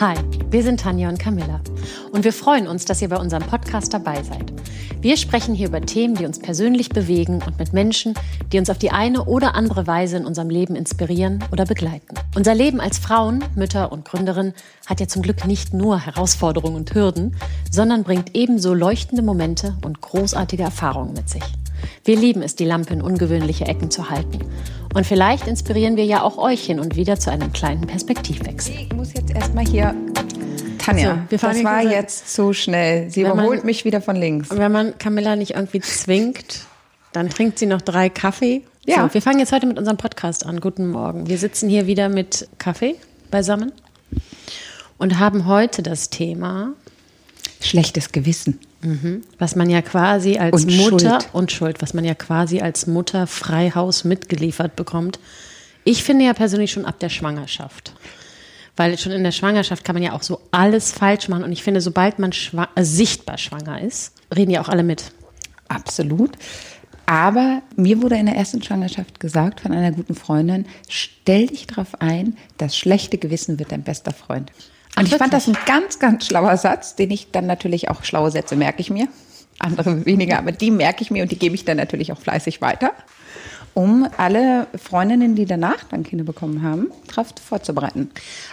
Hi, 0.00 0.16
wir 0.50 0.64
sind 0.64 0.80
Tanja 0.80 1.08
und 1.08 1.20
Camilla 1.20 1.60
und 2.10 2.24
wir 2.24 2.32
freuen 2.32 2.66
uns, 2.66 2.84
dass 2.84 3.00
ihr 3.00 3.08
bei 3.08 3.16
unserem 3.16 3.44
Podcast 3.44 3.94
dabei 3.94 4.20
seid. 4.24 4.52
Wir 5.00 5.16
sprechen 5.16 5.54
hier 5.54 5.68
über 5.68 5.80
Themen, 5.80 6.16
die 6.16 6.26
uns 6.26 6.40
persönlich 6.40 6.88
bewegen 6.88 7.40
und 7.46 7.60
mit 7.60 7.72
Menschen, 7.72 8.14
die 8.52 8.58
uns 8.58 8.70
auf 8.70 8.78
die 8.78 8.90
eine 8.90 9.26
oder 9.26 9.54
andere 9.54 9.86
Weise 9.86 10.16
in 10.16 10.26
unserem 10.26 10.50
Leben 10.50 10.74
inspirieren 10.74 11.44
oder 11.52 11.64
begleiten. 11.64 12.16
Unser 12.34 12.56
Leben 12.56 12.80
als 12.80 12.98
Frauen, 12.98 13.44
Mütter 13.54 13.92
und 13.92 14.04
Gründerin 14.04 14.52
hat 14.86 14.98
ja 14.98 15.06
zum 15.06 15.22
Glück 15.22 15.46
nicht 15.46 15.72
nur 15.72 16.00
Herausforderungen 16.00 16.74
und 16.74 16.92
Hürden, 16.92 17.36
sondern 17.70 18.02
bringt 18.02 18.34
ebenso 18.34 18.74
leuchtende 18.74 19.22
Momente 19.22 19.76
und 19.84 20.00
großartige 20.00 20.64
Erfahrungen 20.64 21.12
mit 21.12 21.28
sich. 21.28 21.44
Wir 22.04 22.16
lieben 22.16 22.42
es, 22.42 22.54
die 22.56 22.64
Lampe 22.64 22.94
in 22.94 23.02
ungewöhnliche 23.02 23.64
Ecken 23.66 23.90
zu 23.90 24.10
halten. 24.10 24.38
Und 24.94 25.06
vielleicht 25.06 25.46
inspirieren 25.46 25.96
wir 25.96 26.04
ja 26.04 26.22
auch 26.22 26.38
euch 26.38 26.64
hin 26.64 26.78
und 26.78 26.96
wieder 26.96 27.18
zu 27.18 27.30
einem 27.30 27.52
kleinen 27.52 27.86
Perspektivwechsel. 27.86 28.74
Ich 28.80 28.92
muss 28.92 29.12
jetzt 29.14 29.30
erstmal 29.34 29.66
hier. 29.66 29.94
Tanja, 30.78 31.26
So, 31.30 31.36
das 31.38 31.64
war 31.64 31.82
jetzt 31.82 32.32
zu 32.34 32.52
schnell. 32.52 33.10
Sie 33.10 33.22
Wenn 33.22 33.30
man- 33.30 33.38
überholt 33.40 33.64
mich 33.64 33.84
wieder 33.84 34.00
von 34.02 34.16
links. 34.16 34.50
Und 34.50 34.58
wenn 34.58 34.70
man 34.70 34.96
Camilla 34.98 35.34
nicht 35.34 35.52
irgendwie 35.54 35.80
zwingt, 35.80 36.66
dann 37.12 37.30
trinkt 37.30 37.58
sie 37.58 37.66
noch 37.66 37.80
drei 37.80 38.08
Kaffee. 38.10 38.62
Ja. 38.84 39.08
So, 39.08 39.14
wir 39.14 39.22
fangen 39.22 39.38
jetzt 39.38 39.52
heute 39.52 39.66
mit 39.66 39.78
unserem 39.78 39.96
Podcast 39.96 40.44
an. 40.44 40.60
Guten 40.60 40.88
Morgen. 40.88 41.26
Wir 41.26 41.38
sitzen 41.38 41.68
hier 41.70 41.86
wieder 41.86 42.08
mit 42.10 42.48
Kaffee 42.58 42.96
beisammen 43.30 43.72
und 44.98 45.18
haben 45.18 45.46
heute 45.46 45.82
das 45.82 46.10
Thema, 46.10 46.74
Schlechtes 47.60 48.12
Gewissen. 48.12 48.60
Was 49.38 49.56
man 49.56 49.70
ja 49.70 49.82
quasi 49.82 50.38
als 50.38 50.64
Und 50.64 50.76
Mutter 50.76 51.20
Schuld. 51.20 51.28
und 51.32 51.52
Schuld, 51.52 51.82
was 51.82 51.94
man 51.94 52.04
ja 52.04 52.14
quasi 52.14 52.60
als 52.60 52.86
Mutter 52.86 53.26
Freihaus 53.26 54.04
mitgeliefert 54.04 54.76
bekommt. 54.76 55.18
Ich 55.84 56.02
finde 56.02 56.24
ja 56.24 56.34
persönlich 56.34 56.72
schon 56.72 56.84
ab 56.84 56.98
der 56.98 57.08
Schwangerschaft. 57.08 57.94
Weil 58.76 58.98
schon 58.98 59.12
in 59.12 59.22
der 59.22 59.32
Schwangerschaft 59.32 59.84
kann 59.84 59.94
man 59.94 60.02
ja 60.02 60.12
auch 60.12 60.22
so 60.22 60.40
alles 60.50 60.92
falsch 60.92 61.28
machen. 61.28 61.44
Und 61.44 61.52
ich 61.52 61.62
finde, 61.62 61.80
sobald 61.80 62.18
man 62.18 62.32
schwa 62.32 62.68
äh, 62.74 62.82
sichtbar 62.82 63.38
schwanger 63.38 63.80
ist, 63.80 64.14
reden 64.34 64.50
ja 64.50 64.60
auch 64.60 64.68
alle 64.68 64.82
mit. 64.82 65.12
Absolut. 65.68 66.32
Aber 67.06 67.62
mir 67.76 68.02
wurde 68.02 68.16
in 68.16 68.26
der 68.26 68.36
ersten 68.36 68.62
Schwangerschaft 68.62 69.20
gesagt 69.20 69.60
von 69.60 69.72
einer 69.72 69.92
guten 69.92 70.14
Freundin, 70.14 70.66
stell 70.88 71.46
dich 71.48 71.66
darauf 71.66 72.00
ein, 72.00 72.36
das 72.58 72.76
schlechte 72.76 73.18
Gewissen 73.18 73.58
wird 73.58 73.72
dein 73.72 73.82
bester 73.82 74.12
Freund. 74.12 74.50
Und 74.96 75.08
ich 75.08 75.16
fand 75.16 75.32
das 75.32 75.48
ein 75.48 75.56
ganz, 75.66 75.98
ganz 75.98 76.26
schlauer 76.26 76.56
Satz, 76.56 76.94
den 76.94 77.10
ich 77.10 77.30
dann 77.32 77.46
natürlich 77.46 77.90
auch, 77.90 78.04
schlaue 78.04 78.30
Sätze 78.30 78.56
merke 78.56 78.80
ich 78.80 78.90
mir, 78.90 79.08
andere 79.58 80.04
weniger, 80.06 80.38
aber 80.38 80.52
die 80.52 80.70
merke 80.70 81.02
ich 81.02 81.10
mir 81.10 81.22
und 81.22 81.32
die 81.32 81.38
gebe 81.38 81.54
ich 81.54 81.64
dann 81.64 81.76
natürlich 81.76 82.12
auch 82.12 82.18
fleißig 82.18 82.60
weiter, 82.60 82.92
um 83.74 84.08
alle 84.16 84.68
Freundinnen, 84.80 85.34
die 85.34 85.46
danach 85.46 85.82
dann 85.90 86.04
Kinder 86.04 86.24
bekommen 86.24 86.62
haben, 86.62 86.92
darauf 87.08 87.28
vorzubereiten. 87.44 88.10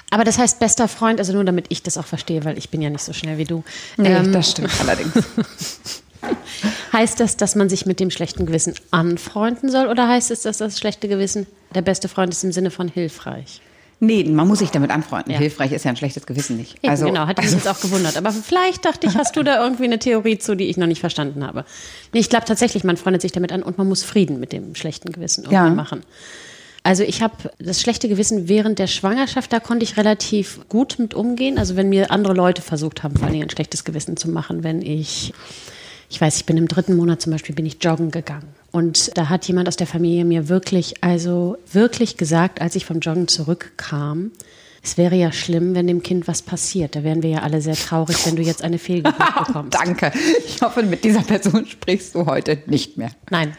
Aber 0.10 0.24
das 0.24 0.40
heißt 0.40 0.60
bester 0.60 0.88
Freund, 0.88 1.20
also 1.20 1.34
nur 1.34 1.44
damit 1.44 1.68
ich 1.70 1.84
das 1.84 1.98
auch 1.98 2.06
verstehe, 2.06 2.44
weil 2.44 2.58
ich 2.58 2.70
bin 2.70 2.82
ja 2.82 2.90
nicht 2.90 3.04
so 3.04 3.14
schnell 3.14 3.38
wie 3.38 3.44
du. 3.44 3.64
Nee, 3.98 4.14
Ähm, 4.14 4.34
das 4.34 4.52
stimmt 4.52 4.72
allerdings. 4.80 5.14
heißt 6.94 7.20
das, 7.20 7.38
dass 7.38 7.56
man 7.56 7.70
sich 7.70 7.86
mit 7.86 8.00
dem 8.00 8.10
schlechten 8.10 8.46
Gewissen 8.46 8.74
anfreunden 8.90 9.70
soll 9.70 9.88
oder 9.88 10.08
heißt 10.08 10.32
es, 10.32 10.42
dass 10.42 10.58
das 10.58 10.80
schlechte 10.80 11.08
Gewissen 11.08 11.46
der 11.74 11.82
beste 11.82 12.08
Freund 12.08 12.34
ist 12.34 12.44
im 12.44 12.52
Sinne 12.52 12.72
von 12.72 12.88
hilfreich? 12.88 13.62
Nee, 14.04 14.24
man 14.24 14.48
muss 14.48 14.60
sich 14.60 14.72
damit 14.72 14.90
anfreunden. 14.90 15.32
Ja. 15.32 15.38
Hilfreich 15.38 15.72
ist 15.72 15.86
ja 15.86 15.92
ein 15.92 15.96
schlechtes 15.96 16.26
Gewissen 16.26 16.58
nicht. 16.58 16.78
Eben, 16.82 16.90
Also, 16.90 17.06
genau, 17.06 17.28
hat 17.28 17.38
mich 17.38 17.46
also, 17.46 17.58
jetzt 17.58 17.68
auch 17.68 17.80
gewundert. 17.80 18.18
Aber 18.18 18.32
vielleicht 18.32 18.84
dachte 18.84 19.06
ich, 19.06 19.16
hast 19.16 19.36
du 19.36 19.44
da 19.44 19.64
irgendwie 19.64 19.84
eine 19.84 20.00
Theorie 20.00 20.40
zu, 20.40 20.56
die 20.56 20.66
ich 20.66 20.76
noch 20.78 20.88
nicht 20.88 21.00
verstanden 21.02 21.46
habe. 21.46 21.66
Nee, 22.12 22.20
ich 22.20 22.28
glaube 22.30 22.46
tatsächlich, 22.46 22.84
man 22.84 22.98
freundet 22.98 23.22
sich 23.22 23.32
damit 23.32 23.52
an 23.52 23.62
und 23.62 23.78
man 23.78 23.88
muss 23.88 24.02
Frieden 24.04 24.40
mit 24.40 24.54
dem 24.54 24.74
schlechten 24.74 25.12
Gewissen 25.12 25.42
irgendwie 25.44 25.54
Ja. 25.54 25.70
machen. 25.70 26.02
Also 26.82 27.04
ich 27.04 27.22
habe 27.22 27.36
das 27.60 27.80
schlechte 27.80 28.10
Gewissen 28.10 28.50
während 28.50 28.80
der 28.80 28.88
Schwangerschaft, 28.88 29.54
da 29.54 29.60
konnte 29.60 29.84
ich 29.84 29.98
relativ 29.98 30.62
gut 30.68 30.98
mit 30.98 31.14
umgehen. 31.14 31.60
Also 31.60 31.76
wenn 31.76 31.90
mir 31.90 32.10
andere 32.10 32.34
Leute 32.34 32.64
versucht 32.64 33.04
haben, 33.04 33.16
vor 33.18 33.30
Dingen 33.30 33.44
ein 33.44 33.50
schlechtes 33.52 33.84
Gewissen 33.84 34.18
zu 34.18 34.32
machen, 34.32 34.64
wenn 34.64 34.82
ich, 34.82 35.32
ich 36.10 36.20
weiß, 36.20 36.38
ich 36.38 36.46
bin 36.48 36.58
im 36.58 36.68
dritten 36.68 36.96
Monat 36.96 37.22
zum 37.22 37.34
Beispiel, 37.34 37.54
bin 37.54 37.68
ich 37.68 37.78
joggen 37.84 38.10
gegangen. 38.10 38.48
Und 38.72 39.18
da 39.18 39.30
hat 39.30 39.48
jemand 39.48 39.68
aus 39.68 39.76
der 39.76 39.88
Familie 39.88 40.24
mir 40.24 40.48
wirklich, 40.48 41.04
also 41.04 41.58
wirklich 41.72 42.18
gesagt, 42.18 42.62
als 42.62 42.76
ich 42.76 42.86
vom 42.86 43.00
Joggen 43.00 43.28
zurückkam, 43.28 44.32
es 44.84 44.98
wäre 44.98 45.16
ja 45.16 45.32
schlimm, 45.32 45.76
wenn 45.76 45.86
dem 45.86 46.02
Kind 46.02 46.28
was 46.28 46.42
passiert. 46.42 46.96
Da 46.96 47.04
wären 47.04 47.22
wir 47.22 47.30
ja 47.30 47.40
alle 47.40 47.62
sehr 47.62 47.76
traurig, 47.76 48.26
wenn 48.26 48.36
du 48.36 48.42
jetzt 48.42 48.64
eine 48.64 48.80
Fehlgeburt 48.80 49.36
bekommst. 49.48 49.74
Danke. 49.76 50.12
Ich 50.46 50.62
hoffe, 50.62 50.82
mit 50.84 51.04
dieser 51.04 51.22
Person 51.22 51.68
sprichst 51.68 52.16
du 52.16 52.26
heute 52.26 52.58
nicht 52.66 52.98
mehr. 52.98 53.12
Nein. 53.30 53.56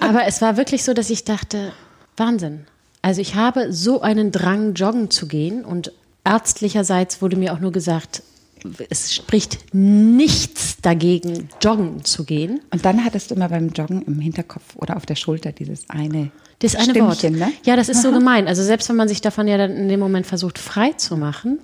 Aber 0.00 0.26
es 0.26 0.42
war 0.42 0.56
wirklich 0.56 0.82
so, 0.82 0.92
dass 0.92 1.10
ich 1.10 1.24
dachte, 1.24 1.72
Wahnsinn. 2.16 2.66
Also 3.02 3.20
ich 3.20 3.34
habe 3.34 3.72
so 3.72 4.00
einen 4.00 4.32
Drang, 4.32 4.74
joggen 4.74 5.10
zu 5.10 5.28
gehen 5.28 5.64
und 5.64 5.92
ärztlicherseits 6.24 7.22
wurde 7.22 7.36
mir 7.36 7.52
auch 7.52 7.60
nur 7.60 7.72
gesagt, 7.72 8.22
es 8.88 9.14
spricht 9.14 9.74
nichts 9.74 10.78
dagegen, 10.80 11.48
joggen 11.62 12.04
zu 12.04 12.24
gehen. 12.24 12.60
Und 12.72 12.84
dann 12.84 13.04
hattest 13.04 13.30
du 13.30 13.34
immer 13.34 13.48
beim 13.48 13.70
Joggen 13.70 14.02
im 14.02 14.20
Hinterkopf 14.20 14.76
oder 14.76 14.96
auf 14.96 15.06
der 15.06 15.16
Schulter 15.16 15.52
dieses 15.52 15.88
eine 15.90 16.30
Das 16.60 16.74
eine 16.74 16.94
Wort. 17.00 17.22
Ne? 17.24 17.52
Ja, 17.64 17.76
das 17.76 17.88
ist 17.88 18.02
so 18.02 18.10
gemein. 18.10 18.48
Also 18.48 18.62
selbst 18.62 18.88
wenn 18.88 18.96
man 18.96 19.08
sich 19.08 19.20
davon 19.20 19.48
ja 19.48 19.58
dann 19.58 19.76
in 19.76 19.88
dem 19.88 20.00
Moment 20.00 20.26
versucht, 20.26 20.58
frei 20.58 20.92
zu 20.92 21.16
machen, 21.16 21.58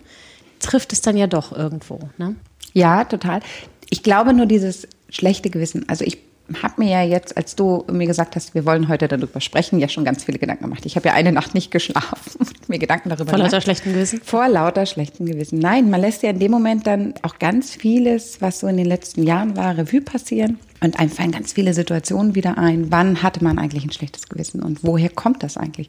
trifft 0.59 0.93
es 0.93 1.01
dann 1.01 1.17
ja 1.17 1.27
doch 1.27 1.53
irgendwo. 1.53 1.99
Ne? 2.19 2.37
Ja, 2.75 3.05
total. 3.05 3.41
Ich 3.89 4.03
glaube 4.03 4.35
nur 4.35 4.47
dieses 4.47 4.87
schlechte 5.09 5.51
Gewissen. 5.51 5.89
Also 5.89 6.05
ich 6.05 6.19
habe 6.63 6.75
mir 6.79 6.91
ja 6.91 7.03
jetzt, 7.03 7.37
als 7.37 7.57
du 7.57 7.85
mir 7.91 8.07
gesagt 8.07 8.37
hast, 8.37 8.55
wir 8.55 8.65
wollen 8.65 8.89
heute 8.89 9.09
darüber 9.09 9.41
sprechen, 9.41 9.79
ja 9.79 9.89
schon 9.89 10.05
ganz 10.05 10.25
viele 10.25 10.39
Gedanken 10.39 10.65
gemacht. 10.65 10.85
Ich 10.87 10.97
habe 10.97 11.09
ja 11.09 11.15
eine 11.15 11.33
Nacht 11.33 11.55
nicht 11.55 11.71
geschlafen 11.71 12.31
und 12.39 12.69
mir 12.69 12.79
Gedanken 12.79 13.09
darüber 13.09 13.31
Vor 13.31 13.39
lauter 13.39 13.51
gemacht. 13.51 13.65
schlechtem 13.65 13.93
Gewissen? 13.93 14.21
Vor 14.23 14.49
lauter 14.49 14.87
schlechtem 14.87 15.27
Gewissen. 15.27 15.59
Nein, 15.59 15.91
man 15.91 16.01
lässt 16.01 16.23
ja 16.23 16.31
in 16.31 16.39
dem 16.39 16.51
Moment 16.51 16.87
dann 16.87 17.15
auch 17.23 17.39
ganz 17.39 17.75
vieles, 17.75 18.41
was 18.41 18.61
so 18.61 18.67
in 18.67 18.77
den 18.77 18.87
letzten 18.87 19.23
Jahren 19.23 19.57
war, 19.57 19.77
Revue 19.77 20.01
passieren. 20.01 20.59
Und 20.83 20.99
einem 20.99 21.11
fallen 21.11 21.33
ganz 21.33 21.53
viele 21.53 21.75
Situationen 21.75 22.35
wieder 22.35 22.57
ein. 22.59 22.91
Wann 22.91 23.23
hatte 23.23 23.45
man 23.45 23.59
eigentlich 23.59 23.85
ein 23.85 23.93
schlechtes 23.93 24.29
Gewissen 24.29 24.63
und 24.63 24.83
woher 24.83 25.11
kommt 25.11 25.43
das 25.43 25.57
eigentlich? 25.57 25.89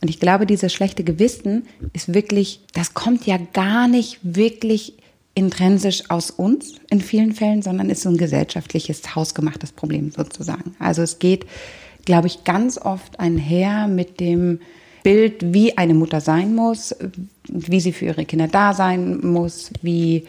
Und 0.00 0.08
ich 0.08 0.18
glaube, 0.18 0.46
dieses 0.46 0.72
schlechte 0.72 1.04
Gewissen 1.04 1.66
ist 1.92 2.12
wirklich, 2.12 2.60
das 2.72 2.92
kommt 2.92 3.24
ja 3.26 3.38
gar 3.52 3.86
nicht 3.86 4.18
wirklich 4.22 4.94
intrinsisch 5.34 6.10
aus 6.10 6.30
uns 6.30 6.74
in 6.90 7.00
vielen 7.00 7.32
Fällen, 7.32 7.62
sondern 7.62 7.90
ist 7.90 8.02
so 8.02 8.10
ein 8.10 8.16
gesellschaftliches, 8.18 9.14
hausgemachtes 9.14 9.72
Problem 9.72 10.10
sozusagen. 10.10 10.74
Also 10.78 11.02
es 11.02 11.18
geht, 11.18 11.46
glaube 12.04 12.26
ich, 12.26 12.44
ganz 12.44 12.78
oft 12.78 13.18
einher 13.18 13.88
mit 13.88 14.20
dem 14.20 14.60
Bild, 15.02 15.52
wie 15.54 15.76
eine 15.78 15.94
Mutter 15.94 16.20
sein 16.20 16.54
muss, 16.54 16.94
wie 17.48 17.80
sie 17.80 17.92
für 17.92 18.06
ihre 18.06 18.24
Kinder 18.24 18.46
da 18.46 18.72
sein 18.74 19.20
muss, 19.26 19.70
wie 19.82 20.26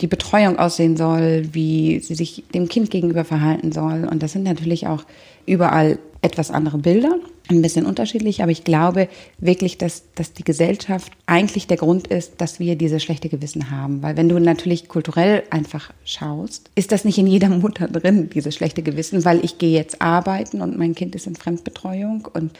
die 0.00 0.06
Betreuung 0.06 0.58
aussehen 0.58 0.96
soll, 0.96 1.48
wie 1.52 2.00
sie 2.00 2.14
sich 2.14 2.44
dem 2.54 2.68
Kind 2.68 2.90
gegenüber 2.90 3.24
verhalten 3.24 3.72
soll. 3.72 4.06
Und 4.10 4.22
das 4.22 4.32
sind 4.32 4.44
natürlich 4.44 4.86
auch 4.86 5.04
überall 5.46 5.98
etwas 6.22 6.50
andere 6.50 6.78
Bilder, 6.78 7.16
ein 7.50 7.62
bisschen 7.62 7.86
unterschiedlich, 7.86 8.42
aber 8.42 8.50
ich 8.50 8.64
glaube 8.64 9.08
wirklich, 9.38 9.78
dass, 9.78 10.04
dass 10.14 10.32
die 10.32 10.44
Gesellschaft 10.44 11.12
eigentlich 11.26 11.66
der 11.66 11.76
Grund 11.76 12.06
ist, 12.08 12.40
dass 12.40 12.58
wir 12.58 12.76
dieses 12.76 13.02
schlechte 13.02 13.28
Gewissen 13.28 13.70
haben. 13.70 14.02
Weil 14.02 14.16
wenn 14.16 14.28
du 14.28 14.38
natürlich 14.38 14.88
kulturell 14.88 15.42
einfach 15.50 15.92
schaust, 16.04 16.70
ist 16.74 16.92
das 16.92 17.04
nicht 17.04 17.18
in 17.18 17.26
jeder 17.26 17.48
Mutter 17.48 17.88
drin, 17.88 18.30
dieses 18.32 18.54
schlechte 18.54 18.82
Gewissen, 18.82 19.24
weil 19.24 19.44
ich 19.44 19.58
gehe 19.58 19.76
jetzt 19.76 20.02
arbeiten 20.02 20.60
und 20.60 20.76
mein 20.78 20.94
Kind 20.94 21.14
ist 21.14 21.26
in 21.26 21.36
Fremdbetreuung 21.36 22.28
und 22.32 22.52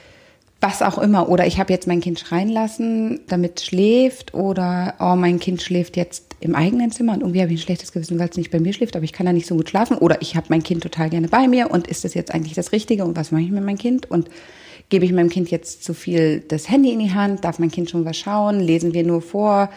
was 0.60 0.82
auch 0.82 0.98
immer. 0.98 1.28
Oder 1.28 1.46
ich 1.46 1.58
habe 1.58 1.72
jetzt 1.72 1.86
mein 1.86 2.00
Kind 2.00 2.18
schreien 2.18 2.48
lassen, 2.48 3.20
damit 3.28 3.60
schläft. 3.60 4.34
Oder 4.34 4.94
oh, 4.98 5.14
mein 5.16 5.38
Kind 5.38 5.62
schläft 5.62 5.96
jetzt 5.96 6.34
im 6.40 6.54
eigenen 6.54 6.90
Zimmer 6.90 7.14
und 7.14 7.20
irgendwie 7.20 7.42
habe 7.42 7.52
ich 7.52 7.60
ein 7.60 7.62
schlechtes 7.62 7.92
Gewissen, 7.92 8.18
weil 8.18 8.28
es 8.28 8.36
nicht 8.36 8.50
bei 8.50 8.60
mir 8.60 8.72
schläft, 8.72 8.96
aber 8.96 9.04
ich 9.04 9.12
kann 9.12 9.26
da 9.26 9.32
nicht 9.32 9.46
so 9.46 9.56
gut 9.56 9.68
schlafen. 9.68 9.98
Oder 9.98 10.20
ich 10.22 10.36
habe 10.36 10.46
mein 10.50 10.62
Kind 10.62 10.82
total 10.82 11.10
gerne 11.10 11.28
bei 11.28 11.48
mir 11.48 11.70
und 11.70 11.86
ist 11.86 12.04
das 12.04 12.14
jetzt 12.14 12.32
eigentlich 12.34 12.54
das 12.54 12.72
Richtige 12.72 13.04
und 13.04 13.16
was 13.16 13.32
mache 13.32 13.42
ich 13.42 13.50
mit 13.50 13.64
meinem 13.64 13.78
Kind? 13.78 14.10
Und 14.10 14.28
gebe 14.88 15.04
ich 15.04 15.12
meinem 15.12 15.30
Kind 15.30 15.50
jetzt 15.50 15.84
zu 15.84 15.94
viel 15.94 16.40
das 16.48 16.68
Handy 16.68 16.92
in 16.92 16.98
die 17.00 17.12
Hand? 17.12 17.44
Darf 17.44 17.58
mein 17.58 17.70
Kind 17.70 17.90
schon 17.90 18.04
was 18.04 18.16
schauen? 18.16 18.60
Lesen 18.60 18.94
wir 18.94 19.04
nur 19.04 19.22
vor? 19.22 19.70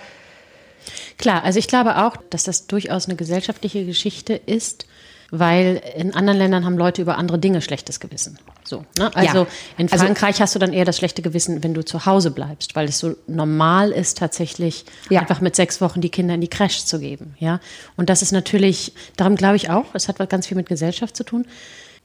Klar, 1.18 1.44
also 1.44 1.60
ich 1.60 1.68
glaube 1.68 1.98
auch, 2.06 2.16
dass 2.30 2.44
das 2.44 2.68
durchaus 2.68 3.06
eine 3.08 3.16
gesellschaftliche 3.16 3.86
Geschichte 3.86 4.34
ist, 4.34 4.86
weil 5.32 5.82
in 5.96 6.16
anderen 6.16 6.40
Ländern 6.40 6.66
haben 6.66 6.78
Leute 6.78 7.02
über 7.04 7.18
andere 7.18 7.38
Dinge 7.38 7.62
schlechtes 7.62 8.00
Gewissen. 8.00 8.40
So, 8.64 8.86
ne? 8.98 9.14
Also 9.16 9.40
Ja. 9.40 9.48
in 9.78 9.92
Also- 9.92 10.06
Frankreich 10.06 10.42
hast 10.42 10.56
du 10.56 10.60
dann 10.60 10.74
eher 10.74 10.86
das 10.86 10.98
schlechte 10.98 11.22
Gewissen, 11.22 11.64
wenn 11.64 11.74
du 11.76 11.84
zu 11.86 12.06
Hause 12.08 12.32
bleibst, 12.32 12.76
weil 12.76 12.88
es 12.88 12.98
so 13.00 13.16
normal 13.28 13.92
ist, 13.92 14.18
tatsächlich 14.18 14.86
Ja. 15.10 15.20
einfach 15.20 15.42
mit 15.42 15.56
sechs 15.56 15.82
Wochen 15.82 16.02
die 16.02 16.10
Kinder 16.10 16.34
in 16.34 16.42
die 16.42 16.48
Crash 16.48 16.86
zu 16.86 17.00
geben. 17.00 17.36
Ja, 17.40 17.60
und 17.96 18.10
das 18.10 18.22
ist 18.24 18.32
natürlich, 18.32 18.94
darum 19.18 19.36
glaube 19.36 19.56
ich 19.58 19.70
auch, 19.70 19.86
es 19.94 20.08
hat 20.08 20.18
ganz 20.30 20.48
viel 20.48 20.58
mit 20.58 20.68
Gesellschaft 20.70 21.16
zu 21.16 21.24
tun. 21.24 21.46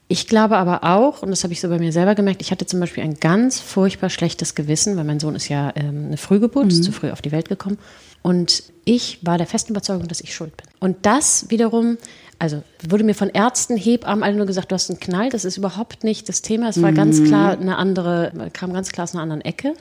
Ich 0.06 0.26
glaube 0.26 0.58
aber 0.58 0.84
auch, 0.84 1.22
und 1.22 1.30
das 1.30 1.44
habe 1.44 1.54
ich 1.54 1.60
so 1.60 1.68
bei 1.68 1.78
mir 1.78 1.92
selber 1.92 2.14
gemerkt, 2.14 2.42
ich 2.42 2.50
hatte 2.50 2.66
zum 2.66 2.78
Beispiel 2.78 3.02
ein 3.02 3.14
ganz 3.14 3.60
furchtbar 3.60 4.10
schlechtes 4.10 4.54
Gewissen, 4.54 4.96
weil 4.96 5.04
mein 5.04 5.18
Sohn 5.18 5.34
ist 5.34 5.48
ja 5.48 5.72
ähm, 5.76 6.06
eine 6.06 6.16
Frühgeburt, 6.18 6.68
ist 6.68 6.84
zu 6.84 6.92
früh 6.92 7.10
auf 7.10 7.22
die 7.22 7.32
Welt 7.32 7.48
gekommen. 7.48 7.78
Und 8.20 8.64
ich 8.84 9.18
war 9.22 9.38
der 9.38 9.46
festen 9.46 9.72
Überzeugung, 9.72 10.06
dass 10.08 10.20
ich 10.20 10.34
schuld 10.34 10.56
bin. 10.56 10.66
Und 10.78 11.06
das 11.06 11.50
wiederum, 11.50 11.96
also 12.38 12.62
wurde 12.86 13.04
mir 13.04 13.14
von 13.14 13.30
Ärzten, 13.30 13.76
Hebammen 13.76 14.22
alle 14.22 14.36
nur 14.36 14.46
gesagt, 14.46 14.72
du 14.72 14.74
hast 14.74 14.90
einen 14.90 15.00
Knall, 15.00 15.30
das 15.30 15.46
ist 15.46 15.56
überhaupt 15.56 16.04
nicht 16.04 16.28
das 16.28 16.42
Thema. 16.42 16.68
Es 16.68 16.82
war 16.82 16.92
ganz 16.92 17.22
klar 17.24 17.58
eine 17.58 17.76
andere, 17.76 18.50
kam 18.52 18.72
ganz 18.74 18.92
klar 18.92 19.04
aus 19.04 19.14
einer 19.14 19.22
anderen 19.22 19.42
Ecke. 19.42 19.74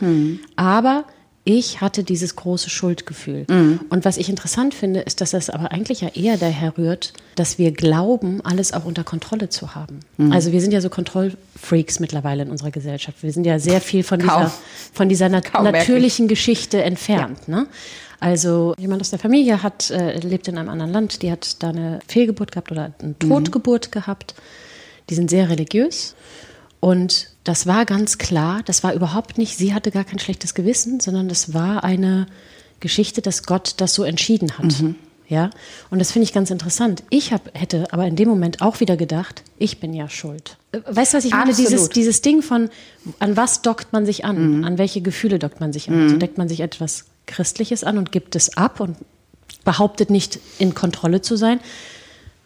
Aber 0.56 1.04
ich 1.46 1.82
hatte 1.82 2.04
dieses 2.04 2.38
große 2.38 2.70
Schuldgefühl. 2.70 3.46
Mhm. 3.50 3.82
Und 3.90 4.06
was 4.06 4.16
ich 4.18 4.30
interessant 4.30 4.74
finde, 4.74 5.02
ist, 5.02 5.20
dass 5.20 5.32
das 5.32 5.50
aber 5.50 5.72
eigentlich 5.72 6.02
ja 6.02 6.08
eher 6.10 6.38
daher 6.38 6.78
rührt, 6.78 7.12
dass 7.36 7.58
wir 7.58 7.72
glauben, 7.72 8.40
alles 8.46 8.72
auch 8.72 8.86
unter 8.86 9.04
Kontrolle 9.04 9.50
zu 9.50 9.76
haben. 9.76 10.00
Mhm. 10.18 10.32
Also 10.32 10.54
wir 10.54 10.62
sind 10.62 10.72
ja 10.72 10.80
so 10.80 10.90
Kontrollfreaks 10.90 12.00
mittlerweile 12.00 12.44
in 12.44 12.50
unserer 12.50 12.72
Gesellschaft. 12.72 13.24
Wir 13.24 13.34
sind 13.34 13.46
ja 13.46 13.60
sehr 13.60 13.82
viel 13.82 14.04
von 14.04 14.20
Kaum. 14.20 14.44
dieser, 14.44 14.54
von 14.94 15.10
dieser 15.10 15.28
nat 15.28 15.54
natürlichen 15.54 16.30
Geschichte 16.30 16.82
entfernt. 16.82 17.50
Ne? 17.50 17.68
Also 18.22 18.74
jemand 18.78 19.02
aus 19.02 19.10
der 19.10 19.20
Familie 19.20 19.64
hat, 19.64 19.92
äh, 19.92 20.18
lebt 20.20 20.48
in 20.48 20.58
einem 20.58 20.70
anderen 20.70 20.94
Land, 20.94 21.24
die 21.24 21.32
hat 21.32 21.62
da 21.62 21.70
eine 21.70 22.00
Fehlgeburt 22.08 22.54
gehabt 22.54 22.72
oder 22.72 22.94
eine 23.02 23.20
Totgeburt 23.20 23.92
gehabt. 23.92 24.34
Die 25.10 25.16
sind 25.16 25.30
sehr 25.30 25.50
religiös. 25.50 26.16
Und 26.80 27.33
das 27.44 27.68
war 27.68 27.86
ganz 27.86 28.18
klar, 28.18 28.62
das 28.66 28.84
war 28.84 28.94
überhaupt 28.94 29.38
nicht, 29.38 29.58
sie 29.58 29.74
hatte 29.74 29.92
gar 29.92 30.04
kein 30.04 30.20
schlechtes 30.20 30.54
Gewissen, 30.54 31.00
sondern 31.00 31.28
das 31.28 31.54
war 31.54 31.84
eine 31.84 32.28
Geschichte, 32.80 33.22
dass 33.22 33.44
Gott 33.44 33.76
das 33.78 33.94
so 33.94 34.04
entschieden 34.04 34.58
hat. 34.58 34.76
Ja, 35.30 35.50
und 35.90 36.00
das 36.00 36.12
finde 36.12 36.26
ich 36.26 36.34
ganz 36.34 36.52
interessant. 36.52 37.04
Ich 37.10 37.32
hab, 37.32 37.58
hätte 37.58 37.92
aber 37.92 38.06
in 38.06 38.16
dem 38.16 38.28
Moment 38.28 38.62
auch 38.62 38.82
wieder 38.82 38.98
gedacht, 38.98 39.42
ich 39.58 39.80
bin 39.80 39.94
ja 39.94 40.10
schuld. 40.10 40.58
Äh, 40.74 40.82
Weißt 40.86 41.14
du, 41.14 41.18
was 41.18 41.26
ich 41.26 41.32
meine? 41.32 41.50
Absolut. 41.50 41.72
Dieses, 41.72 41.90
dieses 41.90 42.22
Ding 42.22 42.42
von, 42.42 42.70
an 43.20 43.36
was 43.38 43.62
dockt 43.62 43.94
man 43.94 44.06
sich 44.06 44.26
an? 44.26 44.64
An 44.66 44.78
welche 44.78 45.02
Gefühle 45.02 45.40
dockt 45.40 45.60
man 45.60 45.74
sich 45.74 45.90
an? 45.90 46.10
So 46.10 46.18
deckt 46.18 46.38
man 46.38 46.50
sich 46.50 46.60
etwas 46.60 47.06
Christliches 47.26 47.84
an 47.84 47.98
und 47.98 48.12
gibt 48.12 48.36
es 48.36 48.58
ab 48.58 48.80
und 48.80 48.98
behauptet 49.64 50.10
nicht 50.10 50.40
in 50.60 50.76
Kontrolle 50.76 51.22
zu 51.22 51.38
sein. 51.38 51.62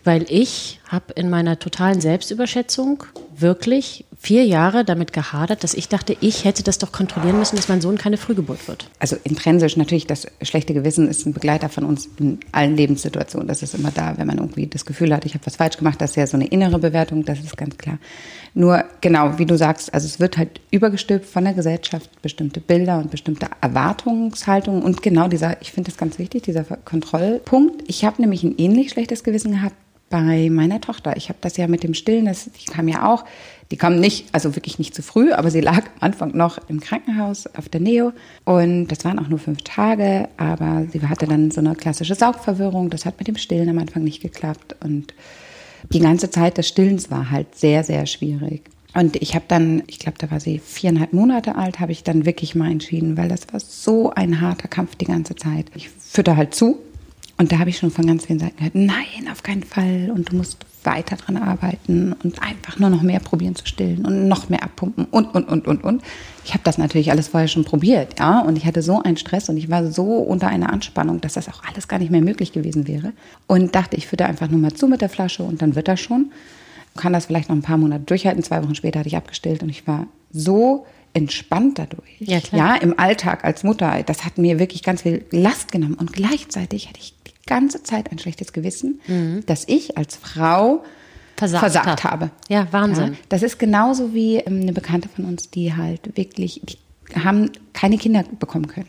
Weil 0.04 0.26
ich 0.30 0.80
habe 0.88 1.14
in 1.16 1.30
meiner 1.30 1.60
totalen 1.60 2.00
Selbstüberschätzung 2.00 3.04
wirklich 3.36 4.06
vier 4.19 4.46
Jahre 4.46 4.84
damit 4.84 5.14
gehadert, 5.14 5.64
dass 5.64 5.74
ich 5.74 5.90
dachte, 5.90 6.18
ich 6.22 6.44
hätte 6.44 6.64
das 6.64 6.80
doch 6.80 6.92
kontrollieren 6.92 7.38
müssen, 7.38 7.56
dass 7.56 7.69
mein 7.69 7.81
Sohn 7.81 7.98
keine 7.98 8.18
Frühgeburt 8.18 8.68
wird. 8.68 8.90
Also 9.00 9.16
intrinsisch 9.24 9.78
natürlich, 9.78 10.08
das 10.08 10.28
schlechte 10.42 10.74
Gewissen 10.74 11.08
ist 11.08 11.25
ein 11.25 11.34
Begleiter 11.34 11.69
von 11.69 11.86
uns 11.86 12.10
in 12.19 12.40
allen 12.52 12.75
Lebenssituationen. 12.75 13.48
Das 13.48 13.62
ist 13.62 13.75
immer 13.75 13.92
da, 13.92 14.18
wenn 14.18 14.28
man 14.28 14.38
irgendwie 14.40 14.68
das 14.68 14.86
Gefühl 14.86 15.14
hat, 15.14 15.25
ich 15.25 15.36
habe 15.36 15.46
was 15.46 15.56
falsch 15.56 15.78
gemacht. 15.78 16.02
Das 16.02 16.12
ist 16.12 16.16
ja 16.16 16.28
so 16.28 16.36
eine 16.36 16.48
innere 16.48 16.80
Bewertung, 16.80 17.25
das 17.25 17.40
ist 17.40 17.58
ganz 17.58 17.78
klar. 17.78 18.00
Nur 18.54 18.84
genau, 19.02 19.38
wie 19.38 19.46
du 19.46 19.56
sagst, 19.56 19.94
also 19.94 20.08
es 20.08 20.20
wird 20.20 20.38
halt 20.38 20.62
übergestülpt 20.72 21.25
von 21.25 21.44
der 21.44 21.54
Gesellschaft, 21.54 22.10
bestimmte 22.24 22.60
Bilder 22.60 22.98
und 22.98 23.12
bestimmte 23.12 23.48
Erwartungshaltungen. 23.62 24.81
Und 24.81 25.04
genau 25.04 25.28
dieser, 25.28 25.62
ich 25.62 25.72
finde 25.72 25.92
das 25.92 25.98
ganz 25.98 26.18
wichtig, 26.18 26.44
dieser 26.44 26.63
Kontrollpunkt. 26.63 27.84
Ich 27.88 28.04
habe 28.04 28.20
nämlich 28.22 28.44
ein 28.44 28.56
ähnlich 28.58 28.90
schlechtes 28.90 29.24
Gewissen 29.24 29.52
gehabt 29.52 29.75
bei 30.09 30.50
meiner 30.50 30.81
Tochter. 30.81 31.18
Ich 31.18 31.30
habe 31.30 31.39
das 31.42 31.57
ja 31.57 31.68
mit 31.68 31.83
dem 31.83 31.94
Stillen, 31.94 32.25
das, 32.25 32.50
die 32.51 32.71
kam 32.71 32.88
ja 32.88 33.12
auch, 33.12 33.25
die 33.71 33.77
kam 33.77 34.00
nicht, 34.00 34.33
also 34.33 34.56
wirklich 34.56 34.80
nicht 34.80 34.95
zu 34.95 35.01
früh, 35.01 35.33
aber 35.33 35.51
sie 35.51 35.62
lag 35.62 35.86
am 35.86 36.01
Anfang 36.01 36.36
noch 36.36 36.57
im 36.69 36.80
Krankenhaus 36.80 37.48
auf 37.56 37.69
der 37.69 37.81
Neo 37.81 38.13
und 38.45 38.88
das 38.88 39.04
waren 39.06 39.19
auch 39.19 39.27
nur 39.27 39.39
fünf 39.39 39.62
Tage, 39.63 40.30
aber 40.38 40.86
sie 40.92 41.01
hatte 41.01 41.27
dann 41.27 41.51
so 41.51 41.59
eine 41.59 41.75
klassische 41.75 42.15
Saugverwirrung, 42.15 42.89
das 42.89 43.06
hat 43.06 43.18
mit 43.19 43.27
dem 43.27 43.38
Stillen 43.38 43.69
am 43.69 43.80
Anfang 43.80 44.04
nicht 44.04 44.21
geklappt 44.21 44.75
und 44.83 45.13
die 45.92 46.00
ganze 46.00 46.30
Zeit 46.30 46.57
des 46.57 46.68
Stillens 46.68 47.12
war 47.12 47.30
halt 47.30 47.56
sehr, 47.56 47.83
sehr 47.83 48.06
schwierig. 48.06 48.63
Und 48.94 49.15
ich 49.18 49.36
habe 49.36 49.45
dann, 49.48 49.83
ich 49.88 50.00
glaube, 50.00 50.18
da 50.18 50.31
war 50.31 50.39
sie 50.39 50.60
viereinhalb 50.60 51.13
Monate 51.13 51.56
alt, 51.56 51.80
habe 51.80 51.92
ich 51.92 52.03
dann 52.03 52.25
wirklich 52.25 52.56
mal 52.56 52.71
entschieden, 52.71 53.15
weil 53.15 53.30
das 53.30 53.42
war 53.51 53.60
so 53.60 54.10
ein 54.12 54.42
harter 54.42 54.68
Kampf 54.68 54.95
die 54.95 55.06
ganze 55.06 55.36
Zeit. 55.36 55.68
Ich 55.75 55.89
fütter 55.89 56.36
halt 56.36 56.56
zu, 56.56 56.80
und 57.38 57.51
da 57.51 57.60
habe 57.60 57.69
ich 57.69 57.78
schon 57.78 57.92
von 57.92 58.07
ganz 58.07 58.25
vielen 58.25 58.39
Seiten 58.39 58.57
gehört, 58.57 58.75
nein, 58.75 59.30
auf 59.31 59.44
keinen 59.44 59.63
Fall. 59.63 60.12
Und 60.13 60.31
du 60.31 60.36
musst 60.36 60.66
weiter 60.84 61.18
dran 61.18 61.38
arbeiten 61.38 62.13
und 62.24 62.42
einfach 62.42 62.80
nur 62.80 62.89
noch 62.89 63.04
mehr 63.04 63.19
probieren 63.19 63.56
zu 63.56 63.68
stillen 63.68 64.06
und 64.06 64.28
noch 64.28 64.50
mehr 64.50 64.63
abpumpen 64.63 65.06
und, 65.06 65.36
und, 65.36 65.48
und, 65.48 65.68
und, 65.68 65.84
und. 65.84 66.01
Ich 66.45 66.54
habe 66.54 66.63
das 66.63 66.78
natürlich 66.78 67.12
alles 67.12 67.28
vorher 67.28 67.48
schon 67.48 67.66
probiert, 67.66 68.19
ja. 68.19 68.39
Und 68.39 68.57
ich 68.57 68.66
hatte 68.66 68.81
so 68.81 69.04
einen 69.04 69.18
Stress 69.18 69.50
und 69.50 69.57
ich 69.57 69.69
war 69.69 69.92
so 69.92 70.18
unter 70.18 70.48
einer 70.48 70.72
Anspannung, 70.72 71.22
dass 71.22 71.34
das 71.34 71.50
auch 71.50 71.62
alles 71.69 71.88
gar 71.88 72.00
nicht 72.00 72.12
mehr 72.12 72.22
möglich 72.22 72.54
gewesen 72.54 72.88
wäre. 72.88 73.13
Und 73.45 73.75
dachte, 73.75 73.98
ich 73.98 74.07
fütter 74.07 74.25
einfach 74.25 74.50
nur 74.50 74.60
mal 74.60 74.74
zu 74.74 74.88
mit 74.88 75.01
der 75.01 75.10
Flasche 75.10 75.44
und 75.44 75.62
dann 75.62 75.75
wird 75.75 75.88
das 75.88 76.00
schon. 76.00 76.31
Kann 76.95 77.13
das 77.13 77.28
vielleicht 77.28 77.50
noch 77.50 77.56
ein 77.56 77.62
paar 77.62 77.78
Monate 77.78 78.06
durchhalten. 78.06 78.42
Zwei 78.42 78.63
Wochen 78.63 78.74
später 78.74 79.00
hatte 79.00 79.10
ich 79.10 79.18
abgestillt 79.18 79.62
und 79.62 79.69
ich 79.69 79.86
war 79.86 80.07
so 80.31 80.88
entspannt 81.13 81.80
dadurch. 81.80 82.16
Ja, 82.19 82.39
klar. 82.39 82.75
ja, 82.75 82.81
im 82.81 82.98
Alltag 83.00 83.44
als 83.44 83.63
Mutter. 83.63 84.04
Das 84.06 84.24
hat 84.24 84.38
mir 84.38 84.60
wirklich 84.60 84.84
ganz 84.84 85.01
viel 85.01 85.25
Last 85.31 85.72
genommen. 85.72 85.95
Und 85.95 86.13
gleichzeitig 86.13 86.88
hatte 86.88 87.00
ich 87.00 87.16
ganze 87.48 87.82
Zeit 87.84 88.12
ein 88.12 88.20
schlechtes 88.20 88.54
Gewissen, 88.54 89.00
dass 89.46 89.64
ich 89.68 89.98
als 89.98 90.16
Frau 90.16 90.84
Versagt 91.38 91.60
versagt, 91.60 91.88
hat. 91.88 92.04
habe. 92.04 92.32
Ja, 92.50 92.68
Wahnsinn. 92.72 93.14
Ja, 93.14 93.20
das 93.30 93.44
ist 93.44 93.60
genauso 93.60 94.14
wie 94.14 94.38
ähm, 94.38 94.62
eine 94.62 94.74
Bekannte 94.74 95.08
von 95.08 95.26
uns, 95.26 95.52
die 95.52 95.76
halt 95.76 96.18
wirklich, 96.18 96.62
die 96.64 96.78
haben 97.16 97.52
keine 97.74 97.98
Kinder 98.00 98.24
bekommen 98.40 98.68
können. 98.68 98.88